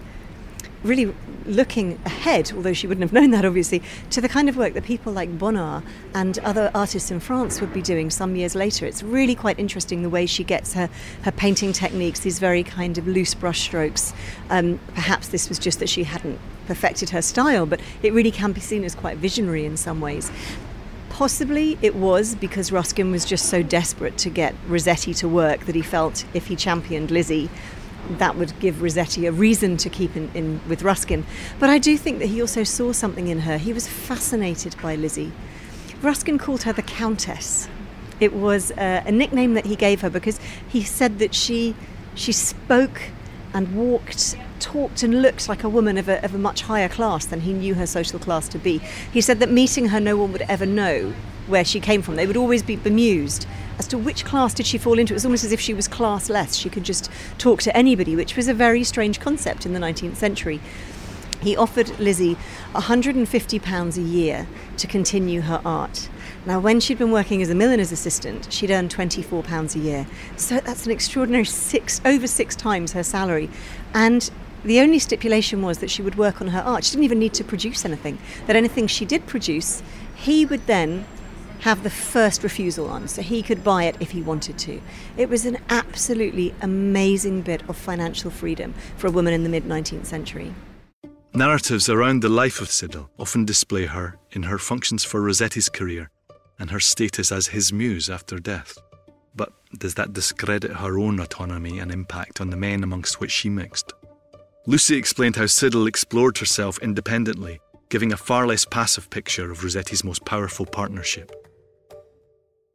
really 0.82 1.14
looking 1.46 1.98
ahead, 2.04 2.52
although 2.54 2.72
she 2.72 2.86
wouldn't 2.86 3.02
have 3.02 3.12
known 3.12 3.30
that 3.30 3.44
obviously, 3.44 3.82
to 4.10 4.20
the 4.20 4.28
kind 4.28 4.48
of 4.48 4.56
work 4.56 4.74
that 4.74 4.84
people 4.84 5.12
like 5.12 5.38
Bonnard 5.38 5.82
and 6.14 6.38
other 6.40 6.70
artists 6.74 7.10
in 7.10 7.20
France 7.20 7.60
would 7.60 7.72
be 7.72 7.82
doing 7.82 8.10
some 8.10 8.36
years 8.36 8.54
later. 8.54 8.86
It's 8.86 9.02
really 9.02 9.34
quite 9.34 9.58
interesting 9.58 10.02
the 10.02 10.10
way 10.10 10.26
she 10.26 10.44
gets 10.44 10.74
her, 10.74 10.88
her 11.22 11.32
painting 11.32 11.72
techniques, 11.72 12.20
these 12.20 12.38
very 12.38 12.62
kind 12.62 12.98
of 12.98 13.06
loose 13.06 13.34
brushstrokes. 13.34 14.14
Um, 14.50 14.80
perhaps 14.94 15.28
this 15.28 15.48
was 15.48 15.58
just 15.58 15.78
that 15.80 15.88
she 15.88 16.04
hadn't 16.04 16.38
perfected 16.66 17.10
her 17.10 17.22
style, 17.22 17.66
but 17.66 17.80
it 18.02 18.12
really 18.12 18.30
can 18.30 18.52
be 18.52 18.60
seen 18.60 18.84
as 18.84 18.94
quite 18.94 19.18
visionary 19.18 19.64
in 19.64 19.76
some 19.76 20.00
ways. 20.00 20.30
Possibly 21.10 21.78
it 21.80 21.94
was 21.94 22.34
because 22.34 22.72
Ruskin 22.72 23.12
was 23.12 23.24
just 23.24 23.46
so 23.46 23.62
desperate 23.62 24.18
to 24.18 24.30
get 24.30 24.54
Rossetti 24.66 25.14
to 25.14 25.28
work 25.28 25.66
that 25.66 25.76
he 25.76 25.82
felt 25.82 26.24
if 26.34 26.46
he 26.46 26.56
championed 26.56 27.12
Lizzie, 27.12 27.48
that 28.18 28.36
would 28.36 28.58
give 28.60 28.82
Rossetti 28.82 29.26
a 29.26 29.32
reason 29.32 29.76
to 29.78 29.88
keep 29.88 30.16
in, 30.16 30.30
in, 30.34 30.60
with 30.68 30.82
Ruskin. 30.82 31.24
But 31.58 31.70
I 31.70 31.78
do 31.78 31.96
think 31.96 32.18
that 32.18 32.26
he 32.26 32.40
also 32.40 32.64
saw 32.64 32.92
something 32.92 33.28
in 33.28 33.40
her. 33.40 33.58
He 33.58 33.72
was 33.72 33.88
fascinated 33.88 34.76
by 34.82 34.94
Lizzie. 34.94 35.32
Ruskin 36.02 36.38
called 36.38 36.62
her 36.64 36.72
the 36.72 36.82
Countess. 36.82 37.68
It 38.20 38.32
was 38.32 38.70
uh, 38.72 39.02
a 39.06 39.12
nickname 39.12 39.54
that 39.54 39.66
he 39.66 39.76
gave 39.76 40.02
her 40.02 40.10
because 40.10 40.38
he 40.68 40.82
said 40.82 41.18
that 41.18 41.34
she 41.34 41.74
she 42.14 42.30
spoke 42.30 43.00
and 43.52 43.74
walked, 43.74 44.36
talked 44.60 45.02
and 45.02 45.20
looked 45.20 45.48
like 45.48 45.64
a 45.64 45.68
woman 45.68 45.98
of 45.98 46.08
a, 46.08 46.24
of 46.24 46.34
a 46.34 46.38
much 46.38 46.62
higher 46.62 46.88
class 46.88 47.26
than 47.26 47.40
he 47.40 47.52
knew 47.52 47.74
her 47.74 47.86
social 47.86 48.18
class 48.18 48.48
to 48.48 48.58
be. 48.58 48.78
He 49.12 49.20
said 49.20 49.40
that 49.40 49.50
meeting 49.50 49.88
her, 49.88 50.00
no 50.00 50.16
one 50.16 50.32
would 50.32 50.42
ever 50.42 50.66
know 50.66 51.12
where 51.46 51.64
she 51.64 51.80
came 51.80 52.02
from. 52.02 52.16
They 52.16 52.26
would 52.26 52.36
always 52.36 52.62
be 52.62 52.76
bemused 52.76 53.46
as 53.78 53.86
to 53.88 53.98
which 53.98 54.24
class 54.24 54.54
did 54.54 54.66
she 54.66 54.78
fall 54.78 54.98
into. 54.98 55.12
It 55.12 55.16
was 55.16 55.24
almost 55.24 55.44
as 55.44 55.52
if 55.52 55.60
she 55.60 55.74
was 55.74 55.88
classless. 55.88 56.60
She 56.60 56.70
could 56.70 56.84
just 56.84 57.10
talk 57.38 57.62
to 57.62 57.76
anybody, 57.76 58.16
which 58.16 58.36
was 58.36 58.48
a 58.48 58.54
very 58.54 58.84
strange 58.84 59.20
concept 59.20 59.66
in 59.66 59.72
the 59.72 59.80
19th 59.80 60.16
century. 60.16 60.60
He 61.40 61.56
offered 61.56 61.98
Lizzie 61.98 62.36
£150 62.72 63.96
a 63.96 64.00
year 64.00 64.46
to 64.78 64.86
continue 64.86 65.42
her 65.42 65.60
art. 65.64 66.08
Now, 66.46 66.58
when 66.58 66.80
she'd 66.80 66.98
been 66.98 67.10
working 67.10 67.42
as 67.42 67.50
a 67.50 67.54
milliner's 67.54 67.92
assistant, 67.92 68.50
she'd 68.50 68.70
earned 68.70 68.94
£24 68.94 69.74
a 69.74 69.78
year. 69.78 70.06
So 70.36 70.60
that's 70.60 70.86
an 70.86 70.92
extraordinary 70.92 71.44
six, 71.44 72.00
over 72.04 72.26
six 72.26 72.56
times 72.56 72.92
her 72.92 73.02
salary. 73.02 73.50
And 73.92 74.30
the 74.64 74.80
only 74.80 74.98
stipulation 74.98 75.60
was 75.60 75.78
that 75.78 75.90
she 75.90 76.00
would 76.00 76.14
work 76.14 76.40
on 76.40 76.48
her 76.48 76.60
art. 76.60 76.84
She 76.84 76.92
didn't 76.92 77.04
even 77.04 77.18
need 77.18 77.34
to 77.34 77.44
produce 77.44 77.84
anything. 77.84 78.18
That 78.46 78.56
anything 78.56 78.86
she 78.86 79.04
did 79.04 79.26
produce, 79.26 79.82
he 80.14 80.46
would 80.46 80.66
then 80.66 81.04
have 81.64 81.82
the 81.82 81.88
first 81.88 82.42
refusal 82.42 82.90
on, 82.90 83.08
so 83.08 83.22
he 83.22 83.40
could 83.42 83.64
buy 83.64 83.84
it 83.84 83.96
if 83.98 84.10
he 84.10 84.20
wanted 84.20 84.58
to. 84.58 84.78
It 85.16 85.30
was 85.30 85.46
an 85.46 85.56
absolutely 85.70 86.54
amazing 86.60 87.40
bit 87.40 87.66
of 87.70 87.74
financial 87.74 88.30
freedom 88.30 88.74
for 88.98 89.06
a 89.06 89.10
woman 89.10 89.32
in 89.32 89.44
the 89.44 89.48
mid 89.48 89.64
19th 89.64 90.04
century. 90.04 90.52
Narratives 91.32 91.88
around 91.88 92.20
the 92.20 92.28
life 92.28 92.60
of 92.60 92.68
Siddal 92.68 93.08
often 93.18 93.46
display 93.46 93.86
her 93.86 94.18
in 94.32 94.42
her 94.42 94.58
functions 94.58 95.04
for 95.04 95.22
Rossetti's 95.22 95.70
career 95.70 96.10
and 96.58 96.70
her 96.70 96.80
status 96.80 97.32
as 97.32 97.46
his 97.46 97.72
muse 97.72 98.10
after 98.10 98.38
death. 98.38 98.76
But 99.34 99.54
does 99.78 99.94
that 99.94 100.12
discredit 100.12 100.70
her 100.70 100.98
own 100.98 101.18
autonomy 101.18 101.78
and 101.78 101.90
impact 101.90 102.42
on 102.42 102.50
the 102.50 102.58
men 102.58 102.82
amongst 102.84 103.20
which 103.20 103.32
she 103.32 103.48
mixed? 103.48 103.90
Lucy 104.66 104.96
explained 104.96 105.36
how 105.36 105.44
Siddal 105.44 105.88
explored 105.88 106.36
herself 106.36 106.78
independently, 106.80 107.58
giving 107.88 108.12
a 108.12 108.18
far 108.18 108.46
less 108.46 108.66
passive 108.66 109.08
picture 109.08 109.50
of 109.50 109.64
Rossetti's 109.64 110.04
most 110.04 110.26
powerful 110.26 110.66
partnership. 110.66 111.32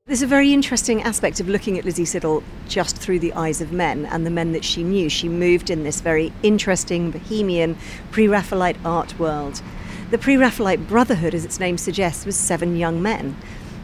There's 0.10 0.24
a 0.24 0.28
very 0.28 0.54
interesting 0.54 1.04
aspect 1.04 1.40
of 1.40 1.48
looking 1.48 1.78
at 1.78 1.86
Lizzie 1.86 2.04
Siddal 2.04 2.42
just 2.68 2.98
through 2.98 3.20
the 3.20 3.32
eyes 3.34 3.62
of 3.62 3.72
men 3.72 4.08
and 4.08 4.26
the 4.26 4.32
men 4.32 4.54
that 4.54 4.66
she 4.66 4.82
knew. 4.82 5.08
She 5.08 5.30
moved 5.30 5.70
in 5.70 5.84
this 5.84 6.02
very 6.02 6.34
interesting, 6.42 7.12
bohemian, 7.12 7.78
pre 8.10 8.28
Raphaelite 8.28 8.78
art 8.84 9.20
world. 9.20 9.62
The 10.10 10.18
pre 10.18 10.36
Raphaelite 10.36 10.88
Brotherhood, 10.88 11.36
as 11.36 11.46
its 11.46 11.60
name 11.60 11.78
suggests, 11.78 12.26
was 12.26 12.36
seven 12.36 12.76
young 12.76 13.04
men 13.04 13.38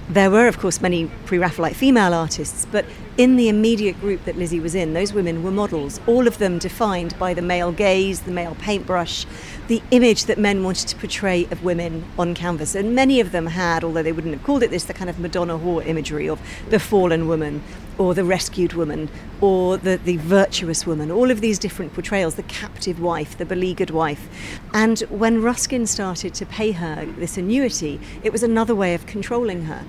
there 0.09 0.29
were, 0.29 0.47
of 0.47 0.59
course, 0.59 0.81
many 0.81 1.07
pre 1.25 1.37
Raphaelite 1.37 1.75
female 1.75 2.13
artists, 2.13 2.67
but 2.71 2.85
in 3.17 3.37
the 3.37 3.49
immediate 3.49 3.99
group 3.99 4.23
that 4.25 4.37
Lizzie 4.37 4.59
was 4.59 4.75
in, 4.75 4.93
those 4.93 5.13
women 5.13 5.41
were 5.41 5.51
models, 5.51 5.99
all 6.05 6.27
of 6.27 6.37
them 6.37 6.59
defined 6.59 7.17
by 7.17 7.33
the 7.33 7.41
male 7.41 7.71
gaze, 7.71 8.21
the 8.21 8.31
male 8.31 8.55
paintbrush, 8.59 9.25
the 9.67 9.81
image 9.91 10.25
that 10.25 10.37
men 10.37 10.63
wanted 10.63 10.87
to 10.87 10.95
portray 10.95 11.45
of 11.51 11.63
women 11.63 12.05
on 12.19 12.35
canvas. 12.35 12.75
And 12.75 12.93
many 12.93 13.19
of 13.19 13.31
them 13.31 13.47
had, 13.47 13.83
although 13.83 14.03
they 14.03 14.11
wouldn't 14.11 14.33
have 14.33 14.43
called 14.43 14.63
it 14.63 14.69
this, 14.69 14.83
the 14.83 14.93
kind 14.93 15.09
of 15.09 15.19
Madonna 15.19 15.57
whore 15.57 15.85
imagery 15.85 16.29
of 16.29 16.39
the 16.69 16.79
fallen 16.79 17.27
woman 17.27 17.63
or 17.97 18.13
the 18.13 18.23
rescued 18.23 18.73
woman 18.73 19.09
or 19.41 19.77
the, 19.77 19.97
the 19.97 20.17
virtuous 20.17 20.85
woman, 20.85 21.09
all 21.11 21.31
of 21.31 21.41
these 21.41 21.57
different 21.57 21.93
portrayals, 21.93 22.35
the 22.35 22.43
captive 22.43 22.99
wife, 22.99 23.37
the 23.37 23.45
beleaguered 23.45 23.89
wife. 23.89 24.27
And 24.73 24.99
when 25.09 25.41
Ruskin 25.41 25.87
started 25.87 26.33
to 26.35 26.45
pay 26.45 26.71
her 26.73 27.05
this 27.17 27.37
annuity, 27.37 27.99
it 28.23 28.31
was 28.31 28.43
another 28.43 28.75
way 28.75 28.93
of 28.93 29.05
controlling 29.05 29.65
her. 29.65 29.83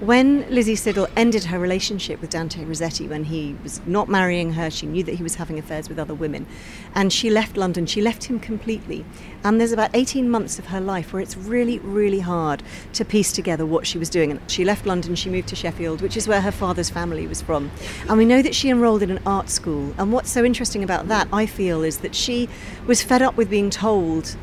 When 0.00 0.44
Lizzie 0.50 0.74
Siddal 0.74 1.08
ended 1.16 1.44
her 1.44 1.58
relationship 1.58 2.20
with 2.20 2.30
Dante 2.30 2.64
Rossetti, 2.64 3.06
when 3.06 3.24
he 3.24 3.56
was 3.62 3.80
not 3.86 4.08
marrying 4.08 4.52
her, 4.54 4.68
she 4.68 4.86
knew 4.86 5.04
that 5.04 5.14
he 5.14 5.22
was 5.22 5.36
having 5.36 5.56
affairs 5.56 5.88
with 5.88 6.00
other 6.00 6.14
women, 6.14 6.46
and 6.94 7.12
she 7.12 7.30
left 7.30 7.56
London, 7.56 7.86
she 7.86 8.02
left 8.02 8.24
him 8.24 8.40
completely. 8.40 9.04
And 9.44 9.60
there's 9.60 9.70
about 9.70 9.90
18 9.94 10.28
months 10.28 10.58
of 10.58 10.66
her 10.66 10.80
life 10.80 11.12
where 11.12 11.22
it's 11.22 11.36
really, 11.36 11.78
really 11.78 12.20
hard 12.20 12.62
to 12.94 13.04
piece 13.04 13.32
together 13.32 13.64
what 13.64 13.86
she 13.86 13.96
was 13.96 14.10
doing. 14.10 14.32
And 14.32 14.50
she 14.50 14.64
left 14.64 14.84
London, 14.84 15.14
she 15.14 15.30
moved 15.30 15.48
to 15.48 15.56
Sheffield, 15.56 16.02
which 16.02 16.16
is 16.16 16.26
where 16.26 16.40
her 16.40 16.52
father's 16.52 16.90
family 16.90 17.26
was 17.28 17.40
from. 17.40 17.70
And 18.08 18.18
we 18.18 18.24
know 18.24 18.42
that 18.42 18.54
she 18.54 18.70
enrolled 18.70 19.02
in 19.02 19.12
an 19.12 19.20
art 19.24 19.48
school. 19.48 19.94
And 19.96 20.12
what's 20.12 20.30
so 20.30 20.44
interesting 20.44 20.82
about 20.82 21.06
that, 21.08 21.28
I 21.32 21.46
feel, 21.46 21.84
is 21.84 21.98
that 21.98 22.16
she 22.16 22.48
was 22.86 23.00
fed 23.00 23.22
up 23.22 23.36
with 23.36 23.48
being 23.48 23.70
told 23.70 24.36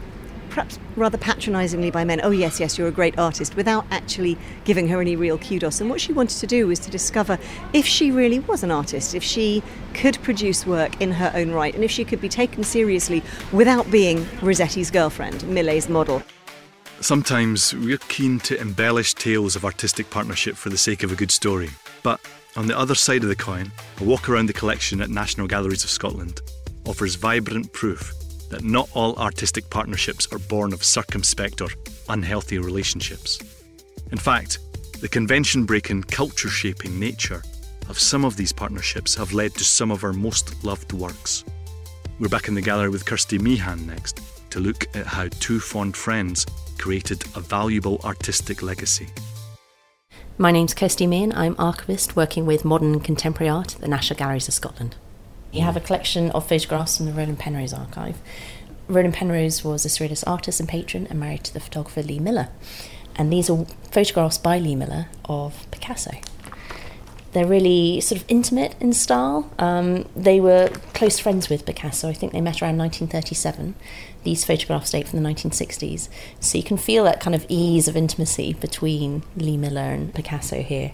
perhaps 0.52 0.78
rather 0.96 1.18
patronisingly 1.18 1.90
by 1.90 2.04
men, 2.04 2.22
oh, 2.24 2.30
yes, 2.30 2.60
yes, 2.60 2.78
you're 2.78 2.88
a 2.88 2.92
great 2.92 3.18
artist, 3.18 3.56
without 3.56 3.86
actually 3.90 4.38
giving 4.66 4.88
her 4.90 5.02
any 5.02 5.16
real 5.16 5.38
kudos. 5.38 5.82
And 5.82 5.90
what 5.90 6.00
she 6.00 6.14
wanted 6.14 6.38
to 6.40 6.48
do 6.48 6.68
was 6.68 6.78
to 6.80 6.92
discover 6.92 7.40
if 7.74 7.86
she 7.86 8.12
really 8.12 8.40
was 8.40 8.62
an 8.62 8.70
artist, 8.70 9.16
if 9.16 9.24
she 9.24 9.64
could 9.94 10.22
produce 10.22 10.66
work 10.66 11.02
in 11.02 11.12
her 11.14 11.32
own 11.34 11.52
right, 11.52 11.74
and 11.74 11.84
if 11.84 11.90
she 11.90 12.06
could 12.06 12.22
be 12.22 12.30
taken 12.30 12.64
seriously 12.64 13.24
without 13.52 13.90
being 13.90 14.26
Rossetti's 14.42 14.92
girlfriend, 14.92 15.48
Millais's 15.48 15.90
model. 15.90 16.22
Sometimes 17.00 17.74
we're 17.74 17.98
keen 17.98 18.40
to 18.42 18.60
embellish 18.62 19.16
tales 19.16 19.56
of 19.56 19.66
artistic 19.66 20.10
partnership 20.12 20.56
for 20.56 20.70
the 20.70 20.78
sake 20.78 21.02
of 21.02 21.12
a 21.12 21.16
good 21.16 21.32
story. 21.32 21.70
But 22.04 22.20
on 22.56 22.68
the 22.68 22.78
other 22.78 22.94
side 22.94 23.24
of 23.24 23.30
the 23.30 23.36
coin, 23.36 23.72
a 24.00 24.04
walk 24.04 24.30
around 24.30 24.48
the 24.48 24.54
collection 24.54 25.02
at 25.02 25.10
National 25.10 25.48
Galleries 25.48 25.84
of 25.84 25.90
Scotland 25.90 26.42
offers 26.86 27.16
vibrant 27.16 27.72
proof 27.74 28.14
that 28.52 28.64
not 28.64 28.90
all 28.94 29.16
artistic 29.16 29.70
partnerships 29.70 30.32
are 30.32 30.40
born 30.40 30.74
of 30.74 30.84
circumspect 30.84 31.62
or 31.62 31.70
unhealthy 32.10 32.60
relationships. 32.60 33.40
In 34.12 34.18
fact, 34.18 34.60
the 35.00 35.08
convention 35.08 35.66
breaking, 35.66 36.04
culture 36.04 36.50
shaping 36.50 37.00
nature 37.00 37.42
of 37.90 37.98
some 37.98 38.24
of 38.24 38.36
these 38.38 38.52
partnerships 38.52 39.16
have 39.16 39.34
led 39.34 39.54
to 39.56 39.64
some 39.64 39.90
of 39.90 40.04
our 40.04 40.14
most 40.14 40.64
loved 40.64 40.94
works. 40.94 41.44
We're 42.20 42.30
back 42.30 42.48
in 42.48 42.54
the 42.54 42.62
gallery 42.62 42.90
with 42.90 43.06
Kirsty 43.06 43.40
Meehan 43.40 43.88
next 43.88 44.22
to 44.52 44.60
look 44.60 44.86
at 44.96 45.08
how 45.08 45.30
two 45.40 45.60
fond 45.60 45.98
friends 45.98 46.46
created 46.78 47.24
a 47.36 47.40
valuable 47.40 48.00
artistic 48.04 48.62
legacy. 48.62 49.08
My 50.38 50.52
name's 50.52 50.74
Kirsty 50.74 51.08
Meehan. 51.08 51.34
I'm 51.34 51.56
archivist 51.58 52.16
working 52.16 52.46
with 52.46 52.66
modern 52.66 52.94
and 52.94 53.04
contemporary 53.04 53.50
art 53.50 53.76
at 53.76 53.82
the 53.82 53.88
National 53.88 54.18
Galleries 54.18 54.48
of 54.48 54.54
Scotland. 54.54 54.96
You 55.52 55.62
have 55.62 55.76
a 55.76 55.82
collection 55.82 56.32
of 56.32 56.48
photographs 56.48 56.98
from 56.98 57.08
the 57.08 57.12
Roland 57.12 57.40
Penrose 57.40 57.74
archive. 57.74 58.18
Roland 58.88 59.14
Penrose 59.14 59.64
was 59.64 59.86
a 59.86 59.90
surrealist 59.90 60.24
artist 60.26 60.60
and 60.60 60.68
patron 60.68 61.08
and 61.10 61.20
married 61.20 61.44
to 61.46 61.54
the 61.54 61.60
photographer 61.60 62.02
Lee 62.02 62.20
Miller. 62.20 62.50
And 63.16 63.32
these 63.32 63.50
are 63.50 63.66
photographs 63.92 64.38
by 64.38 64.60
Lee 64.60 64.76
Miller 64.76 65.08
of 65.26 65.70
Picasso. 65.72 66.12
They're 67.34 67.48
really 67.48 68.02
sort 68.02 68.22
of 68.22 68.26
intimate 68.28 68.76
in 68.80 68.92
style. 68.94 69.50
Um, 69.58 70.06
they 70.16 70.40
were 70.42 70.70
close 70.94 71.20
friends 71.20 71.50
with 71.50 71.66
Picasso. 71.66 72.10
I 72.10 72.14
think 72.14 72.34
they 72.34 72.42
met 72.42 72.62
around 72.62 72.78
1937. 72.78 73.76
These 74.24 74.44
photographs 74.44 74.92
date 74.92 75.08
from 75.08 75.22
the 75.22 75.30
1960s. 75.30 76.10
So 76.40 76.58
you 76.58 76.64
can 76.64 76.78
feel 76.78 77.04
that 77.06 77.22
kind 77.22 77.36
of 77.36 77.46
ease 77.48 77.88
of 77.88 77.96
intimacy 77.96 78.54
between 78.54 79.24
Lee 79.38 79.58
Miller 79.58 79.82
and 79.82 80.14
Picasso 80.14 80.62
here. 80.62 80.92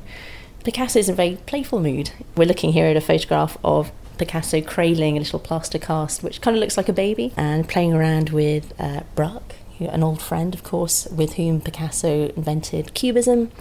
Picasso 0.63 0.99
is 0.99 1.09
in 1.09 1.13
a 1.13 1.15
very 1.15 1.37
playful 1.45 1.79
mood. 1.79 2.11
We're 2.35 2.45
looking 2.45 2.73
here 2.73 2.85
at 2.85 2.97
a 2.97 3.01
photograph 3.01 3.57
of 3.63 3.91
Picasso 4.17 4.61
cradling 4.61 5.17
a 5.17 5.19
little 5.19 5.39
plaster 5.39 5.79
cast, 5.79 6.23
which 6.23 6.41
kind 6.41 6.55
of 6.55 6.61
looks 6.61 6.77
like 6.77 6.89
a 6.89 6.93
baby, 6.93 7.33
and 7.37 7.67
playing 7.67 7.93
around 7.93 8.29
with 8.29 8.73
uh, 8.79 9.01
Braque, 9.15 9.55
an 9.79 10.03
old 10.03 10.21
friend, 10.21 10.53
of 10.53 10.63
course, 10.63 11.07
with 11.07 11.33
whom 11.33 11.61
Picasso 11.61 12.29
invented 12.35 12.93
Cubism. 12.93 13.51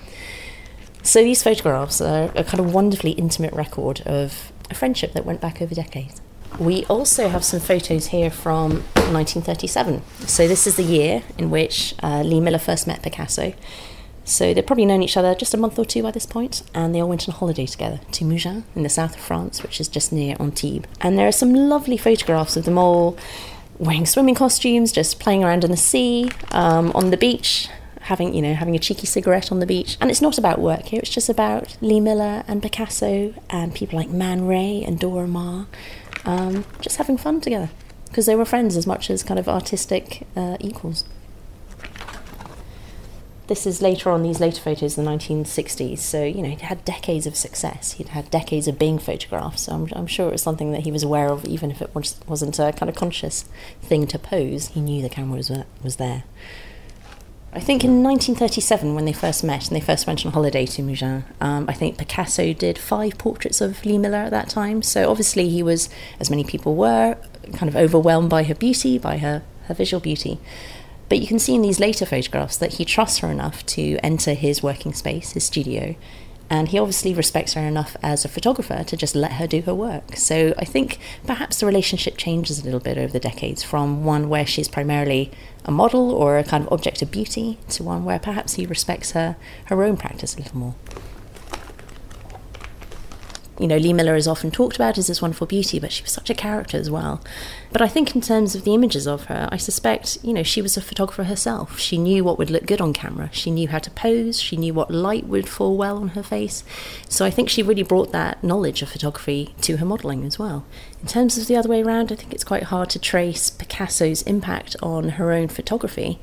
So 1.03 1.23
these 1.23 1.43
photographs 1.43 2.01
are 2.01 2.33
a 2.35 2.43
kind 2.43 2.61
of 2.61 2.75
wonderfully 2.75 3.13
intimate 3.13 3.53
record 3.53 4.01
of 4.07 4.53
a 4.71 4.75
friendship 4.75 5.13
that 5.13 5.25
went 5.25 5.41
back 5.41 5.63
over 5.63 5.75
decades. 5.75 6.21
We 6.59 6.85
also 6.87 7.29
have 7.29 7.45
some 7.45 7.61
photos 7.61 8.07
here 8.07 8.31
from 8.31 8.83
1937. 9.13 10.03
So 10.27 10.49
this 10.49 10.67
is 10.67 10.77
the 10.77 10.83
year 10.83 11.23
in 11.39 11.51
which 11.51 11.95
uh, 12.03 12.23
Lee 12.23 12.41
Miller 12.41 12.59
first 12.59 12.87
met 12.87 13.03
Picasso. 13.03 13.53
So 14.27 14.53
they'd 14.53 14.67
probably 14.67 14.87
known 14.87 15.05
each 15.05 15.17
other 15.17 15.37
just 15.37 15.55
a 15.55 15.57
month 15.57 15.79
or 15.79 15.85
two 15.85 16.03
by 16.03 16.11
this 16.11 16.27
point, 16.27 16.63
and 16.75 16.93
they 16.93 17.01
all 17.01 17.09
went 17.09 17.29
on 17.29 17.35
holiday 17.35 17.65
together 17.65 18.01
to 18.11 18.25
Mougins 18.25 18.65
in 18.75 18.83
the 18.83 18.89
south 18.89 19.15
of 19.15 19.21
France, 19.21 19.63
which 19.63 19.81
is 19.81 19.87
just 19.87 20.13
near 20.13 20.37
Antibes. 20.41 20.89
And 21.01 21.17
there 21.17 21.29
are 21.29 21.33
some 21.33 21.55
lovely 21.55 21.97
photographs 21.97 22.57
of 22.57 22.65
them 22.65 22.77
all 22.77 23.17
wearing 23.79 24.05
swimming 24.05 24.35
costumes, 24.35 24.91
just 24.91 25.21
playing 25.21 25.45
around 25.45 25.63
in 25.63 25.71
the 25.71 25.77
sea, 25.77 26.29
um, 26.51 26.91
on 26.93 27.11
the 27.11 27.17
beach, 27.17 27.69
having 28.01 28.35
you 28.35 28.43
know 28.43 28.55
having 28.55 28.75
a 28.75 28.81
cheeky 28.81 29.07
cigarette 29.07 29.53
on 29.53 29.61
the 29.61 29.67
beach. 29.67 29.97
And 30.01 30.11
it's 30.11 30.21
not 30.21 30.39
about 30.39 30.59
work 30.59 30.87
here; 30.87 30.99
it's 30.99 31.11
just 31.11 31.29
about 31.29 31.77
Lee 31.81 32.01
Miller 32.01 32.43
and 32.49 32.61
Picasso 32.61 33.33
and 33.49 33.73
people 33.77 33.97
like 33.97 34.11
Man 34.11 34.49
Ray 34.49 34.83
and 34.85 34.99
Dora 34.99 35.29
Maar, 35.29 35.69
um, 36.25 36.65
just 36.81 36.97
having 36.97 37.17
fun 37.17 37.41
together 37.41 37.71
because 38.09 38.27
they 38.27 38.35
were 38.35 38.45
friends 38.45 38.77
as 38.77 38.89
much 38.89 39.09
as 39.09 39.23
kind 39.23 39.39
of 39.39 39.49
artistic 39.49 40.27
uh, 40.35 40.57
equals. 40.59 41.05
This 43.47 43.65
is 43.65 43.81
later 43.81 44.11
on, 44.11 44.25
these 44.25 44.41
later 44.41 44.61
photos 44.61 44.99
in 44.99 45.05
the 45.05 45.11
1960s. 45.11 45.99
So, 45.99 46.25
you 46.25 46.43
know, 46.43 46.49
he'd 46.49 46.63
had 46.63 46.85
decades 46.85 47.27
of 47.27 47.37
success. 47.37 47.93
He'd 47.93 48.09
had 48.09 48.29
decades 48.31 48.67
of 48.67 48.79
being 48.79 48.99
photographed. 48.99 49.61
So 49.61 49.73
I'm, 49.73 49.89
I'm 49.93 50.07
sure 50.09 50.29
it 50.29 50.33
was 50.33 50.43
something 50.43 50.73
that 50.73 50.81
he 50.81 50.91
was 50.91 51.05
aware 51.05 51.29
of, 51.29 51.45
even 51.45 51.71
if 51.71 51.81
it 51.81 51.95
was, 51.95 52.19
wasn't 52.27 52.59
a 52.59 52.73
kind 52.73 52.91
of 52.91 52.97
conscious 52.97 53.45
thing 53.83 54.07
to 54.09 54.19
pose. 54.19 54.69
He 54.69 54.81
knew 54.81 55.01
the 55.01 55.09
camera 55.09 55.37
was, 55.37 55.53
was 55.83 55.97
there. 55.97 56.25
I 57.53 57.61
think 57.61 57.85
in 57.85 58.03
1937, 58.03 58.95
when 58.95 59.07
they 59.07 59.15
first 59.15 59.43
met 59.43 59.69
and 59.69 59.77
they 59.77 59.81
first 59.81 60.07
went 60.07 60.27
on 60.27 60.33
holiday 60.33 60.67
to 60.67 60.83
Mougins, 60.83 61.25
um, 61.41 61.67
I 61.69 61.73
think 61.73 61.97
Picasso 61.97 62.53
did 62.53 62.77
five 62.77 63.17
portraits 63.17 63.63
of 63.63 63.83
Lee 63.87 63.97
Miller 63.97 64.19
at 64.19 64.31
that 64.31 64.51
time. 64.51 64.83
So 64.83 65.09
obviously 65.09 65.49
he 65.49 65.63
was, 65.63 65.89
as 66.21 66.29
many 66.29 66.45
people 66.45 66.75
were, 66.75 67.17
kind 67.55 67.71
of 67.71 67.77
overwhelmed 67.77 68.29
by 68.29 68.43
her 68.43 68.55
beauty, 68.55 68.99
by 68.99 69.19
her, 69.19 69.43
her 69.69 69.75
visual 69.75 70.01
beauty. 70.01 70.39
But 71.09 71.21
you 71.21 71.27
can 71.27 71.39
see 71.39 71.55
in 71.55 71.63
these 71.63 71.79
later 71.79 72.05
photographs 72.05 72.57
that 72.57 72.75
he 72.75 72.85
trusts 72.85 73.19
her 73.19 73.31
enough 73.31 73.65
to 73.67 73.97
enter 74.03 74.35
his 74.35 74.63
working 74.63 74.93
space, 74.93 75.33
his 75.33 75.45
studio, 75.45 75.95
And 76.49 76.69
he 76.69 76.79
obviously 76.79 77.13
respects 77.13 77.55
her 77.55 77.63
enough 77.63 77.97
as 78.03 78.25
a 78.25 78.29
photographer 78.29 78.85
to 78.85 78.97
just 78.97 79.15
let 79.17 79.33
her 79.33 79.47
do 79.47 79.63
her 79.63 79.75
work. 79.75 80.17
So 80.17 80.55
I 80.59 80.65
think 80.65 80.99
perhaps 81.27 81.59
the 81.59 81.67
relationship 81.67 82.17
changes 82.17 82.61
a 82.61 82.65
little 82.65 82.81
bit 82.81 82.99
over 82.99 83.13
the 83.13 83.21
decades 83.21 83.63
from 83.63 84.05
one 84.05 84.29
where 84.29 84.47
she's 84.47 84.69
primarily 84.69 85.33
a 85.65 85.73
model 85.73 86.13
or 86.13 86.39
a 86.39 86.45
kind 86.45 86.65
of 86.65 86.73
object 86.73 87.03
of 87.03 87.11
beauty 87.11 87.59
to 87.71 87.83
one 87.83 88.05
where 88.05 88.21
perhaps 88.21 88.55
he 88.55 88.67
respects 88.67 89.13
her, 89.13 89.37
her 89.67 89.83
own 89.83 89.97
practice 89.97 90.37
a 90.37 90.39
little 90.39 90.59
more 90.59 90.75
you 93.59 93.67
know, 93.67 93.77
Lee 93.77 93.93
Miller 93.93 94.15
is 94.15 94.29
often 94.29 94.51
talked 94.51 94.77
about 94.77 94.99
as 94.99 95.07
this 95.07 95.23
wonderful 95.23 95.47
beauty, 95.47 95.79
but 95.79 95.93
she 95.93 96.03
was 96.03 96.13
such 96.13 96.29
a 96.29 96.35
character 96.35 96.77
as 96.77 96.91
well. 96.91 97.23
But 97.73 97.81
I 97.81 97.89
think 97.89 98.15
in 98.15 98.21
terms 98.21 98.55
of 98.55 98.65
the 98.65 98.75
images 98.75 99.07
of 99.07 99.25
her, 99.25 99.49
I 99.51 99.57
suspect, 99.57 100.19
you 100.23 100.33
know, 100.33 100.43
she 100.43 100.61
was 100.61 100.77
a 100.77 100.83
photographer 100.83 101.25
herself. 101.25 101.79
She 101.79 101.97
knew 101.97 102.23
what 102.23 102.39
would 102.39 102.51
look 102.51 102.67
good 102.67 102.81
on 102.81 102.93
camera. 102.93 103.31
She 103.33 103.51
knew 103.51 103.69
how 103.69 103.79
to 103.79 103.91
pose. 103.91 104.41
She 104.41 104.57
knew 104.57 104.75
what 104.75 104.91
light 104.91 105.27
would 105.27 105.49
fall 105.49 105.77
well 105.77 105.97
on 105.97 106.09
her 106.09 106.23
face. 106.23 106.65
So 107.09 107.25
I 107.25 107.31
think 107.31 107.49
she 107.49 107.63
really 107.63 107.83
brought 107.83 108.13
that 108.13 108.45
knowledge 108.45 108.83
of 108.83 108.91
photography 108.91 109.55
to 109.63 109.79
her 109.79 109.87
modelling 109.87 110.25
as 110.25 110.39
well. 110.39 110.67
In 111.01 111.07
terms 111.07 111.39
of 111.39 111.47
the 111.47 111.57
other 111.57 111.69
way 111.69 111.83
around, 111.83 112.13
I 112.13 112.17
think 112.17 112.35
it's 112.35 112.45
quite 112.45 112.65
hard 112.65 112.91
to 112.91 112.99
trace 112.99 113.49
Picasso's 113.49 114.23
impact 114.23 114.77
on 114.83 115.11
her 115.11 115.33
own 115.33 115.49
photography, 115.49 116.19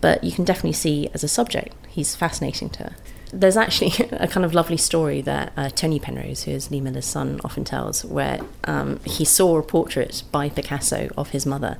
but 0.00 0.22
you 0.22 0.32
can 0.32 0.44
definitely 0.44 0.72
see 0.72 1.08
as 1.14 1.24
a 1.24 1.28
subject, 1.28 1.74
he's 1.88 2.14
fascinating 2.14 2.70
to 2.70 2.84
her. 2.84 2.96
There's 3.32 3.56
actually 3.56 3.92
a 4.12 4.28
kind 4.28 4.44
of 4.44 4.54
lovely 4.54 4.76
story 4.76 5.20
that 5.22 5.52
uh, 5.56 5.70
Tony 5.70 5.98
Penrose, 5.98 6.44
who 6.44 6.52
is 6.52 6.70
Lee 6.70 6.80
Miller's 6.80 7.06
son, 7.06 7.40
often 7.44 7.64
tells, 7.64 8.04
where 8.04 8.40
um, 8.64 9.00
he 9.04 9.24
saw 9.24 9.58
a 9.58 9.62
portrait 9.62 10.22
by 10.32 10.48
Picasso 10.48 11.08
of 11.16 11.30
his 11.30 11.46
mother. 11.46 11.78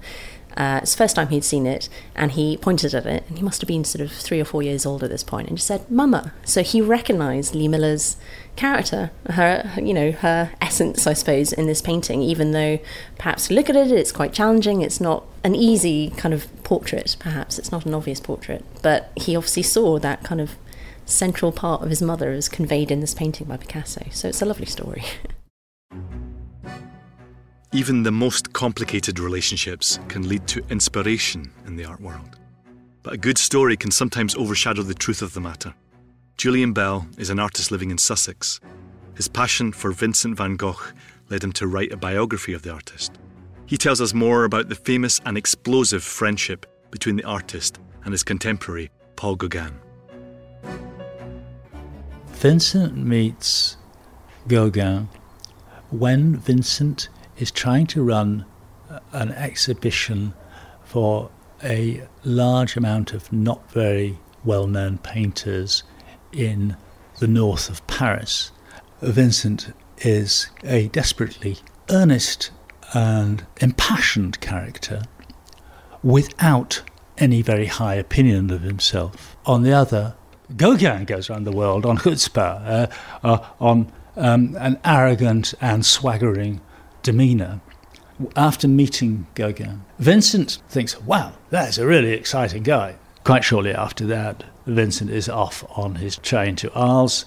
Uh, 0.57 0.81
it's 0.83 0.93
the 0.93 0.99
first 0.99 1.17
time 1.17 1.29
he'd 1.29 1.45
seen 1.45 1.67
it, 1.67 1.89
and 2.17 2.33
he 2.33 2.57
pointed 2.57 2.95
at 2.95 3.07
it, 3.07 3.25
and 3.29 3.39
he 3.39 3.45
must 3.45 3.61
have 3.61 3.69
been 3.69 3.85
sort 3.85 4.03
of 4.03 4.11
three 4.11 4.41
or 4.41 4.45
four 4.45 4.63
years 4.63 4.85
old 4.85 5.03
at 5.03 5.11
this 5.11 5.23
point, 5.23 5.49
and 5.49 5.57
just 5.57 5.69
said, 5.69 5.89
"Mama." 5.91 6.33
So 6.45 6.63
he 6.63 6.81
recognised 6.81 7.55
Lee 7.55 7.69
Miller's 7.69 8.17
character, 8.57 9.11
her, 9.31 9.71
you 9.77 9.95
know, 9.95 10.11
her 10.11 10.51
essence, 10.61 11.07
I 11.07 11.13
suppose, 11.13 11.53
in 11.53 11.67
this 11.67 11.81
painting. 11.81 12.23
Even 12.23 12.51
though 12.51 12.79
perhaps 13.17 13.51
look 13.51 13.71
at 13.71 13.77
it, 13.77 13.93
it's 13.93 14.13
quite 14.13 14.33
challenging. 14.33 14.83
It's 14.83 15.01
not 15.01 15.25
an 15.45 15.55
easy 15.55 16.11
kind 16.11 16.35
of 16.35 16.49
portrait. 16.65 17.17
Perhaps 17.21 17.59
it's 17.59 17.71
not 17.71 17.87
an 17.87 17.95
obvious 17.95 18.21
portrait, 18.21 18.65
but 18.83 19.13
he 19.17 19.37
obviously 19.37 19.63
saw 19.63 19.99
that 20.01 20.25
kind 20.25 20.41
of 20.41 20.57
central 21.05 21.53
part 21.53 21.83
of 21.83 21.91
his 21.91 22.03
mother 22.03 22.33
is 22.33 22.49
conveyed 22.49 22.91
in 22.91 23.01
this 23.01 23.15
painting 23.15 23.47
by 23.47 23.57
Picasso. 23.57 24.05
So 24.11 24.29
it's 24.29 24.43
a 24.43 24.47
lovely 24.47 24.67
story. 24.67 25.05
Even 27.73 28.03
the 28.03 28.11
most 28.11 28.53
complicated 28.53 29.21
relationships 29.21 30.01
can 30.09 30.29
lead 30.29 30.47
to 30.49 30.61
inspiration 30.71 31.53
in 31.67 31.77
the 31.77 31.85
art 31.85 32.01
world. 32.01 32.37
But 33.03 33.15
a 33.15 33.19
good 33.19 33.39
story 33.39 33.77
can 33.77 33.91
sometimes 33.91 34.35
overshadow 34.35 34.83
the 34.83 34.95
truth 34.95 35.23
of 35.23 35.35
the 35.35 35.41
matter. 35.41 35.73
Julian 36.37 36.73
Bell 36.73 37.07
is 37.17 37.31
an 37.31 37.39
artist 37.39 37.71
living 37.71 37.91
in 37.91 37.99
Sussex. 37.99 38.61
His 39.15 39.29
passion 39.29 39.73
for 39.73 39.93
Vincent 39.93 40.37
van 40.37 40.57
Gogh 40.57 40.81
led 41.29 41.45
him 41.45 41.53
to 41.53 41.67
write 41.67 41.93
a 41.93 41.97
biography 41.97 42.53
of 42.53 42.63
the 42.63 42.73
artist. 42.73 43.13
He 43.67 43.77
tells 43.77 44.01
us 44.01 44.15
more 44.15 44.45
about 44.45 44.69
the 44.69 44.75
famous 44.75 45.21
and 45.25 45.39
explosive 45.39 46.03
friendship 46.03 46.67
between 46.91 47.17
the 47.17 47.25
artist 47.25 47.79
and 48.05 48.13
his 48.13 48.25
contemporary, 48.25 48.91
Paul 49.15 49.37
Gauguin. 49.37 49.79
Vincent 52.41 52.97
meets 52.97 53.77
Gauguin 54.49 55.11
when 55.91 56.37
Vincent 56.37 57.11
is 57.37 57.51
trying 57.51 57.87
to 57.89 58.03
run 58.03 58.47
uh, 58.89 59.01
an 59.13 59.31
exhibition 59.33 60.33
for 60.83 61.31
a 61.63 62.03
large 62.25 62.79
amount 62.79 63.13
of 63.13 63.31
not 63.31 63.71
very 63.71 64.19
well 64.43 64.67
known 64.67 64.97
painters 64.97 65.83
in 66.33 66.79
the 67.19 67.29
north 67.29 67.69
of 67.69 67.87
Paris. 67.87 68.53
Vincent 69.03 69.75
is 69.99 70.49
a 70.65 70.89
desperately 70.89 71.59
earnest 71.91 72.53
and 72.95 73.45
impassioned 73.61 74.41
character 74.41 75.03
without 76.03 76.81
any 77.19 77.43
very 77.43 77.67
high 77.67 77.97
opinion 77.97 78.51
of 78.51 78.63
himself. 78.63 79.37
On 79.45 79.63
the 79.63 79.75
other, 79.75 80.15
Gauguin 80.57 81.05
goes 81.05 81.31
around 81.31 81.45
the 81.45 81.53
world 81.53 81.87
on 81.87 81.99
chutzpah, 81.99 82.67
uh, 82.67 82.87
uh, 83.27 83.47
on 83.61 83.93
um, 84.17 84.57
an 84.59 84.79
arrogant 84.85 85.55
and 85.61 85.85
swaggering 85.85 86.61
demeanour. 87.03 87.61
After 88.37 88.69
meeting 88.69 89.27
Gauguin, 89.35 89.85
Vincent 89.99 90.59
thinks, 90.69 91.01
wow, 91.01 91.33
that's 91.49 91.79
a 91.79 91.87
really 91.87 92.13
exciting 92.13 92.63
guy. 92.63 92.97
Quite 93.25 93.45
shortly 93.45 93.73
after 93.73 94.07
that, 94.07 94.45
Vincent 94.67 95.11
is 95.11 95.29
off 95.29 95.65
on 95.77 95.97
his 95.97 96.17
train 96.17 96.57
to 96.57 96.73
Arles, 96.75 97.25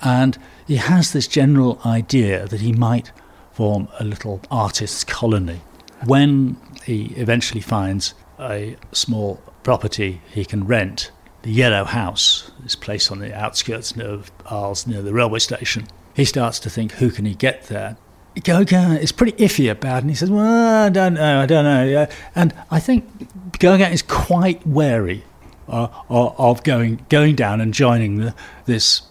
and 0.00 0.36
he 0.66 0.76
has 0.76 1.12
this 1.12 1.28
general 1.28 1.80
idea 1.86 2.46
that 2.48 2.60
he 2.60 2.72
might 2.72 3.12
form 3.52 3.88
a 4.00 4.04
little 4.04 4.40
artist's 4.50 5.04
colony. 5.04 5.60
When 6.04 6.56
he 6.84 7.12
eventually 7.16 7.60
finds 7.60 8.14
a 8.40 8.76
small 8.90 9.40
property 9.62 10.20
he 10.32 10.44
can 10.44 10.66
rent 10.66 11.12
the 11.42 11.50
Yellow 11.50 11.84
House, 11.84 12.50
this 12.62 12.76
place 12.76 13.10
on 13.10 13.18
the 13.18 13.34
outskirts 13.36 13.92
of 13.92 14.30
Arles 14.46 14.86
near 14.86 15.02
the 15.02 15.12
railway 15.12 15.40
station. 15.40 15.86
He 16.14 16.24
starts 16.24 16.58
to 16.60 16.70
think, 16.70 16.92
who 16.92 17.10
can 17.10 17.24
he 17.24 17.34
get 17.34 17.64
there? 17.64 17.96
Gauguin 18.42 18.96
is 18.96 19.12
pretty 19.12 19.32
iffy 19.32 19.70
about 19.70 19.98
it, 19.98 20.00
and 20.02 20.10
he 20.10 20.16
says, 20.16 20.30
well, 20.30 20.86
I 20.86 20.88
don't 20.88 21.14
know, 21.14 21.40
I 21.40 21.46
don't 21.46 21.64
know. 21.64 22.06
And 22.34 22.54
I 22.70 22.80
think 22.80 23.58
Gauguin 23.58 23.92
is 23.92 24.02
quite 24.02 24.66
wary 24.66 25.24
uh, 25.68 25.88
of 26.08 26.62
going, 26.62 27.04
going 27.08 27.34
down 27.34 27.60
and 27.60 27.74
joining 27.74 28.16
the, 28.16 28.34
this 28.64 29.02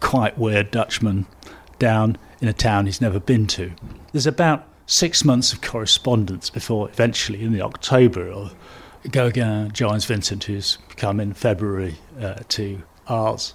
quite 0.00 0.36
weird 0.38 0.70
Dutchman 0.70 1.26
down 1.78 2.18
in 2.40 2.48
a 2.48 2.52
town 2.52 2.86
he's 2.86 3.00
never 3.00 3.18
been 3.18 3.46
to. 3.46 3.72
There's 4.12 4.26
about 4.26 4.66
six 4.86 5.24
months 5.24 5.52
of 5.52 5.62
correspondence 5.62 6.50
before 6.50 6.88
eventually, 6.90 7.42
in 7.42 7.52
the 7.52 7.62
October 7.62 8.50
Gauguin 9.10 9.72
joins 9.72 10.04
Vincent, 10.04 10.44
who's 10.44 10.78
come 10.96 11.20
in 11.20 11.32
February 11.32 11.96
uh, 12.20 12.40
to 12.48 12.82
Arles. 13.06 13.54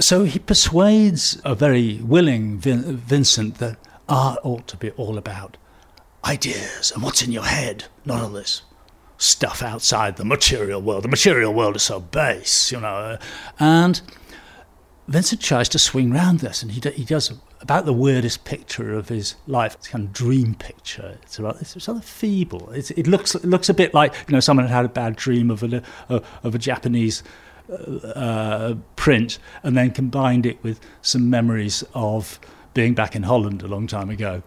So 0.00 0.24
he 0.24 0.38
persuades 0.38 1.40
a 1.44 1.54
very 1.54 1.96
willing 2.02 2.58
Vin- 2.58 2.96
Vincent 2.96 3.58
that 3.58 3.78
art 4.08 4.38
ought 4.42 4.66
to 4.68 4.76
be 4.76 4.90
all 4.92 5.18
about 5.18 5.56
ideas 6.24 6.92
and 6.92 7.02
what's 7.02 7.22
in 7.22 7.32
your 7.32 7.44
head, 7.44 7.84
not 8.04 8.22
all 8.22 8.28
this 8.30 8.62
stuff 9.18 9.62
outside 9.62 10.16
the 10.16 10.24
material 10.24 10.80
world. 10.80 11.04
The 11.04 11.08
material 11.08 11.52
world 11.52 11.76
is 11.76 11.82
so 11.82 11.98
base, 12.00 12.70
you 12.70 12.80
know. 12.80 13.18
And 13.58 14.00
Vincent 15.08 15.40
tries 15.40 15.68
to 15.70 15.78
swing 15.78 16.12
round 16.12 16.40
this, 16.40 16.62
and 16.62 16.72
he, 16.72 16.80
d- 16.80 16.90
he 16.90 17.04
does 17.04 17.32
about 17.60 17.86
the 17.86 17.92
weirdest 17.92 18.44
picture 18.44 18.94
of 18.94 19.08
his 19.08 19.34
life. 19.46 19.74
It's 19.74 19.88
kind 19.88 20.04
of 20.04 20.12
dream 20.12 20.54
picture. 20.54 21.18
It's, 21.22 21.38
about, 21.38 21.60
it's 21.60 21.88
of 21.88 22.04
feeble. 22.04 22.70
It's, 22.72 22.90
it 22.92 23.06
looks 23.06 23.34
it 23.34 23.44
looks 23.44 23.68
a 23.68 23.74
bit 23.74 23.94
like 23.94 24.14
you 24.28 24.32
know 24.32 24.40
someone 24.40 24.66
had 24.66 24.74
had 24.74 24.84
a 24.84 24.88
bad 24.88 25.16
dream 25.16 25.50
of 25.50 25.62
a 25.62 25.82
uh, 26.08 26.20
of 26.42 26.54
a 26.54 26.58
Japanese 26.58 27.22
uh, 27.70 28.74
print 28.96 29.38
and 29.62 29.76
then 29.76 29.90
combined 29.90 30.46
it 30.46 30.62
with 30.62 30.80
some 31.02 31.28
memories 31.28 31.84
of 31.94 32.38
being 32.74 32.94
back 32.94 33.14
in 33.14 33.24
Holland 33.24 33.62
a 33.62 33.66
long 33.66 33.86
time 33.86 34.10
ago. 34.10 34.42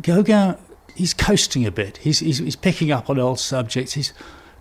Gauguin, 0.00 0.56
he's 0.94 1.14
coasting 1.14 1.66
a 1.66 1.70
bit. 1.70 1.98
He's, 1.98 2.20
he's, 2.20 2.38
he's 2.38 2.56
picking 2.56 2.90
up 2.90 3.08
on 3.10 3.18
old 3.18 3.40
subjects. 3.40 3.94
He's 3.94 4.12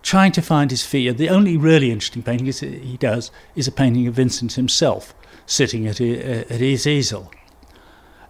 trying 0.02 0.32
to 0.34 0.42
find 0.42 0.72
his 0.72 0.86
feet. 0.86 1.18
The 1.18 1.30
only 1.30 1.58
really 1.58 1.92
interesting 1.92 2.24
painting 2.24 2.48
he 2.48 2.98
does 2.98 3.32
is 3.56 3.68
a 3.68 3.72
painting 3.72 4.08
of 4.08 4.16
Vincent 4.16 4.54
himself 4.54 5.14
sitting 5.46 5.88
at, 5.88 6.00
at 6.00 6.50
his 6.50 6.88
easel. 6.88 7.32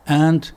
And 0.05 0.51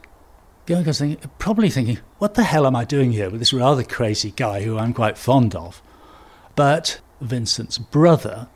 Gauguin's 0.67 0.99
thinking, 0.99 1.31
probably 1.39 1.71
thinking, 1.71 1.99
what 2.19 2.35
the 2.35 2.43
hell 2.43 2.67
am 2.67 2.75
I 2.75 2.85
doing 2.85 3.13
here 3.13 3.31
with 3.31 3.41
this 3.41 3.53
rather 3.53 3.85
crazy 3.85 4.33
guy 4.33 4.63
who 4.63 4.79
I'm 4.79 4.93
quite 4.93 5.17
fond 5.17 5.55
of? 5.55 5.81
But 6.57 7.01
Vincent's 7.21 7.79
brother, 7.79 8.49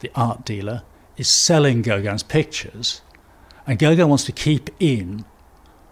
the 0.00 0.10
art 0.14 0.44
dealer, 0.44 0.82
is 1.16 1.28
selling 1.28 1.82
Gauguin's 1.82 2.22
pictures, 2.22 3.02
and 3.66 3.78
Gauguin 3.78 4.08
wants 4.08 4.24
to 4.24 4.32
keep 4.32 4.70
in 4.80 5.24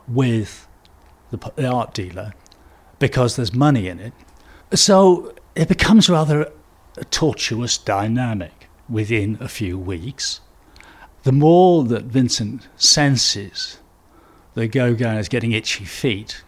with 0.08 0.66
the, 1.30 1.38
the 1.54 1.68
art 1.68 1.94
dealer 1.94 2.32
because 2.98 3.36
there's 3.36 3.54
money 3.54 3.86
in 3.88 4.00
it. 4.00 4.12
So 4.74 5.34
it 5.54 5.68
becomes 5.68 6.08
rather 6.08 6.52
a 6.96 7.04
tortuous 7.04 7.78
dynamic 7.78 8.68
within 8.88 9.38
a 9.40 9.48
few 9.48 9.78
weeks. 9.78 10.40
The 11.22 11.32
more 11.32 11.84
that 11.84 12.04
Vincent 12.04 12.68
senses 12.76 13.78
the 14.60 14.68
Gauguin 14.68 15.16
is 15.16 15.30
getting 15.30 15.52
itchy 15.52 15.86
feet, 15.86 16.42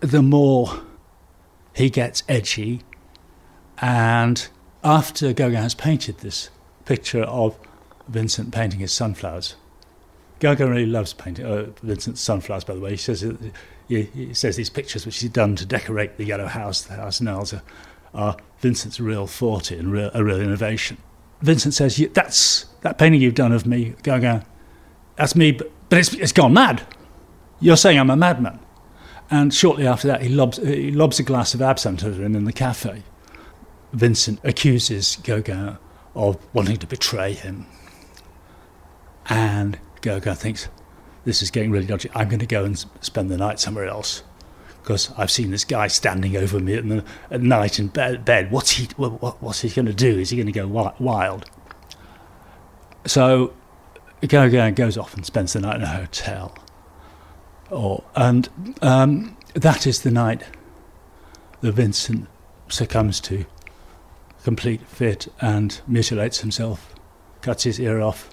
the 0.00 0.22
more 0.22 0.80
he 1.74 1.90
gets 1.90 2.22
edgy. 2.30 2.80
And 3.78 4.48
after 4.82 5.34
Gauguin 5.34 5.60
has 5.60 5.74
painted 5.74 6.18
this 6.18 6.48
picture 6.86 7.24
of 7.24 7.58
Vincent 8.08 8.54
painting 8.54 8.80
his 8.80 8.90
sunflowers, 8.90 9.54
Gauguin 10.40 10.70
really 10.70 10.86
loves 10.86 11.12
painting 11.12 11.44
uh, 11.44 11.66
Vincent's 11.82 12.22
sunflowers, 12.22 12.64
by 12.64 12.74
the 12.74 12.80
way. 12.80 12.92
He 12.92 12.96
says, 12.96 13.20
he, 13.86 14.04
he, 14.04 14.32
says 14.32 14.56
these 14.56 14.70
pictures 14.70 15.04
which 15.04 15.20
he's 15.20 15.28
done 15.28 15.56
to 15.56 15.66
decorate 15.66 16.16
the 16.16 16.24
Yellow 16.24 16.46
House, 16.46 16.80
the 16.80 16.94
House 16.94 17.20
Nels, 17.20 17.52
are, 17.52 17.62
are 18.14 18.36
Vincent's 18.60 18.98
real 18.98 19.26
forte 19.26 19.76
and 19.76 19.92
real, 19.92 20.10
a 20.14 20.24
real 20.24 20.40
innovation. 20.40 20.96
Vincent 21.42 21.74
says, 21.74 22.02
"That's 22.14 22.64
that 22.80 22.96
painting 22.96 23.20
you've 23.20 23.34
done 23.34 23.52
of 23.52 23.66
me, 23.66 23.94
Gauguin. 24.02 24.42
That's 25.16 25.36
me, 25.36 25.52
but, 25.52 25.70
but 25.88 25.98
it's, 25.98 26.14
it's 26.14 26.32
gone 26.32 26.52
mad. 26.52 26.86
You're 27.60 27.76
saying 27.76 27.98
I'm 27.98 28.10
a 28.10 28.16
madman." 28.16 28.60
And 29.30 29.52
shortly 29.52 29.86
after 29.86 30.06
that, 30.08 30.22
he 30.22 30.28
lobs, 30.28 30.58
he 30.58 30.92
lobs 30.92 31.18
a 31.18 31.22
glass 31.22 31.54
of 31.54 31.60
absinthe 31.60 32.04
at 32.04 32.14
him 32.14 32.36
in 32.36 32.44
the 32.44 32.52
cafe. 32.52 33.02
Vincent 33.92 34.40
accuses 34.44 35.16
Gauguin 35.16 35.78
of 36.14 36.38
wanting 36.54 36.76
to 36.76 36.86
betray 36.86 37.32
him. 37.32 37.66
And 39.28 39.78
Gauguin 40.00 40.36
thinks, 40.36 40.68
this 41.24 41.42
is 41.42 41.50
getting 41.50 41.72
really 41.72 41.86
dodgy. 41.86 42.08
I'm 42.14 42.28
going 42.28 42.40
to 42.40 42.46
go 42.46 42.64
and 42.64 42.78
spend 43.00 43.30
the 43.30 43.36
night 43.36 43.58
somewhere 43.58 43.86
else 43.86 44.22
because 44.80 45.12
I've 45.18 45.32
seen 45.32 45.50
this 45.50 45.64
guy 45.64 45.88
standing 45.88 46.36
over 46.36 46.60
me 46.60 46.74
at, 46.74 46.88
the, 46.88 47.04
at 47.30 47.42
night 47.42 47.80
in 47.80 47.88
bed, 47.88 48.24
bed. 48.24 48.52
What's 48.52 48.70
he? 48.70 48.88
What, 48.96 49.42
what's 49.42 49.62
he 49.62 49.68
going 49.68 49.86
to 49.86 49.94
do? 49.94 50.16
Is 50.20 50.30
he 50.30 50.36
going 50.36 50.46
to 50.46 50.52
go 50.52 50.68
wild? 51.00 51.50
So 53.04 53.52
Gauguin 54.26 54.74
goes 54.74 54.96
off 54.96 55.14
and 55.14 55.24
spends 55.24 55.52
the 55.52 55.60
night 55.60 55.76
in 55.76 55.82
a 55.82 55.86
hotel. 55.86 56.56
Or, 57.70 58.04
and 58.14 58.48
um, 58.82 59.36
that 59.54 59.86
is 59.86 60.02
the 60.02 60.10
night 60.10 60.42
that 61.60 61.72
Vincent 61.72 62.28
succumbs 62.68 63.20
to 63.20 63.44
complete 64.44 64.80
fit 64.86 65.28
and 65.40 65.80
mutilates 65.86 66.40
himself, 66.40 66.94
cuts 67.42 67.64
his 67.64 67.80
ear 67.80 68.00
off, 68.00 68.30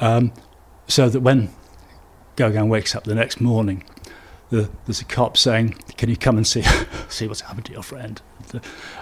um, 0.00 0.32
so 0.86 1.08
that 1.08 1.20
when 1.20 1.50
Gauguin 2.36 2.68
wakes 2.68 2.94
up 2.94 3.04
the 3.04 3.14
next 3.14 3.40
morning, 3.40 3.84
the, 4.50 4.68
there's 4.84 5.00
a 5.00 5.04
cop 5.04 5.36
saying, 5.36 5.72
"Can 5.96 6.10
you 6.10 6.16
come 6.16 6.36
and 6.36 6.46
see 6.46 6.62
see 7.08 7.26
what's 7.26 7.40
happened 7.40 7.66
to 7.66 7.72
your 7.72 7.82
friend?" 7.82 8.20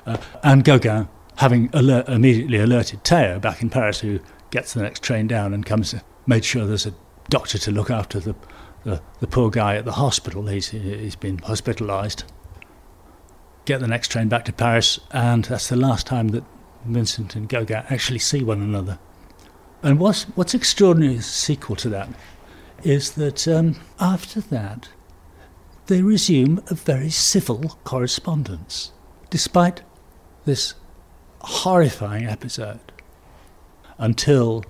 Uh, 0.06 0.16
and 0.44 0.64
Gauguin, 0.64 1.08
having 1.36 1.70
alert, 1.72 2.08
immediately 2.08 2.58
alerted 2.58 3.02
Theo 3.04 3.38
back 3.38 3.62
in 3.62 3.70
Paris, 3.70 4.00
who 4.00 4.20
gets 4.52 4.74
the 4.74 4.82
next 4.82 5.02
train 5.02 5.26
down 5.26 5.52
and 5.52 5.66
comes, 5.66 5.92
made 6.26 6.44
sure 6.44 6.64
there's 6.64 6.86
a 6.86 6.94
doctor 7.28 7.58
to 7.58 7.72
look 7.72 7.90
after 7.90 8.20
the 8.20 8.36
the, 8.84 9.00
the 9.20 9.26
poor 9.26 9.50
guy 9.50 9.76
at 9.76 9.84
the 9.84 9.92
hospital. 9.92 10.46
He's 10.46 10.68
he's 10.68 11.16
been 11.16 11.38
hospitalised. 11.38 12.24
Get 13.64 13.80
the 13.80 13.86
next 13.86 14.08
train 14.08 14.28
back 14.28 14.44
to 14.46 14.52
Paris, 14.52 14.98
and 15.12 15.44
that's 15.44 15.68
the 15.68 15.76
last 15.76 16.06
time 16.06 16.28
that 16.28 16.44
Vincent 16.84 17.36
and 17.36 17.48
Gauguin 17.48 17.84
actually 17.90 18.18
see 18.18 18.42
one 18.42 18.60
another. 18.60 18.98
And 19.82 19.98
what's 19.98 20.24
what's 20.34 20.54
extraordinary 20.54 21.20
sequel 21.20 21.76
to 21.76 21.88
that 21.90 22.08
is 22.82 23.12
that 23.12 23.46
um, 23.46 23.76
after 24.00 24.40
that 24.40 24.88
they 25.86 26.02
resume 26.02 26.62
a 26.68 26.74
very 26.74 27.10
civil 27.10 27.78
correspondence, 27.84 28.92
despite 29.30 29.82
this 30.44 30.74
horrifying 31.40 32.26
episode, 32.26 32.91
until 34.02 34.64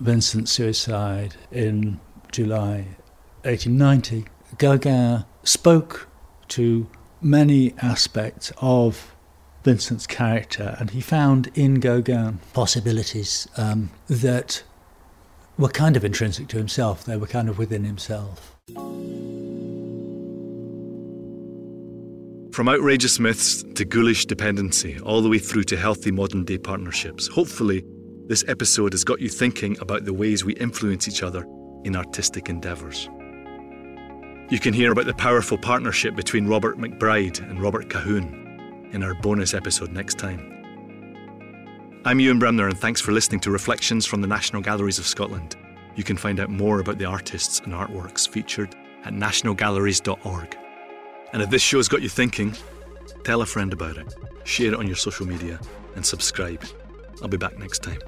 Vincent's 0.00 0.50
suicide 0.50 1.36
in 1.52 2.00
July 2.32 2.96
1890, 3.44 4.24
Gauguin 4.58 5.24
spoke 5.44 6.08
to 6.48 6.88
many 7.22 7.72
aspects 7.80 8.52
of 8.60 9.14
Vincent's 9.62 10.08
character, 10.08 10.76
and 10.80 10.90
he 10.90 11.00
found 11.00 11.52
in 11.54 11.74
Gauguin 11.74 12.40
possibilities 12.52 13.46
um, 13.56 13.90
that 14.08 14.64
were 15.56 15.68
kind 15.68 15.96
of 15.96 16.04
intrinsic 16.04 16.48
to 16.48 16.58
himself, 16.58 17.04
they 17.04 17.16
were 17.16 17.28
kind 17.28 17.48
of 17.48 17.58
within 17.58 17.84
himself. 17.84 18.56
From 22.54 22.68
outrageous 22.68 23.18
myths 23.18 23.64
to 23.74 23.84
ghoulish 23.84 24.26
dependency, 24.26 25.00
all 25.00 25.20
the 25.20 25.28
way 25.28 25.40
through 25.40 25.64
to 25.64 25.76
healthy 25.76 26.12
modern 26.12 26.44
day 26.44 26.56
partnerships, 26.56 27.26
hopefully, 27.26 27.84
this 28.28 28.44
episode 28.46 28.92
has 28.92 29.02
got 29.02 29.20
you 29.20 29.28
thinking 29.28 29.76
about 29.80 30.04
the 30.04 30.14
ways 30.14 30.44
we 30.44 30.52
influence 30.54 31.08
each 31.08 31.24
other 31.24 31.44
in 31.82 31.96
artistic 31.96 32.48
endeavours. 32.48 33.08
You 34.50 34.60
can 34.60 34.72
hear 34.72 34.92
about 34.92 35.06
the 35.06 35.14
powerful 35.14 35.58
partnership 35.58 36.14
between 36.14 36.46
Robert 36.46 36.78
MacBryde 36.78 37.40
and 37.40 37.60
Robert 37.60 37.88
Colquhoun 37.88 38.94
in 38.94 39.02
our 39.02 39.14
bonus 39.14 39.52
episode 39.52 39.90
next 39.90 40.16
time. 40.16 40.38
I'm 42.04 42.20
Ewan 42.20 42.38
Bremner, 42.38 42.68
and 42.68 42.78
thanks 42.78 43.00
for 43.00 43.10
listening 43.10 43.40
to 43.40 43.50
Reflections 43.50 44.06
from 44.06 44.20
the 44.20 44.28
National 44.28 44.62
Galleries 44.62 45.00
of 45.00 45.08
Scotland. 45.08 45.56
You 45.96 46.04
can 46.04 46.16
find 46.16 46.38
out 46.38 46.50
more 46.50 46.78
about 46.78 46.98
the 46.98 47.06
artists 47.06 47.58
and 47.58 47.72
artworks 47.72 48.28
featured 48.28 48.76
at 49.04 49.12
nationalgalleries.org. 49.12 50.56
And 51.34 51.42
if 51.42 51.50
this 51.50 51.62
show's 51.62 51.88
got 51.88 52.00
you 52.00 52.08
thinking, 52.08 52.54
tell 53.24 53.42
a 53.42 53.46
friend 53.46 53.72
about 53.72 53.96
it, 53.96 54.14
share 54.44 54.68
it 54.68 54.74
on 54.74 54.86
your 54.86 54.94
social 54.94 55.26
media, 55.26 55.58
and 55.96 56.06
subscribe. 56.06 56.64
I'll 57.20 57.28
be 57.28 57.36
back 57.36 57.58
next 57.58 57.82
time. 57.82 57.98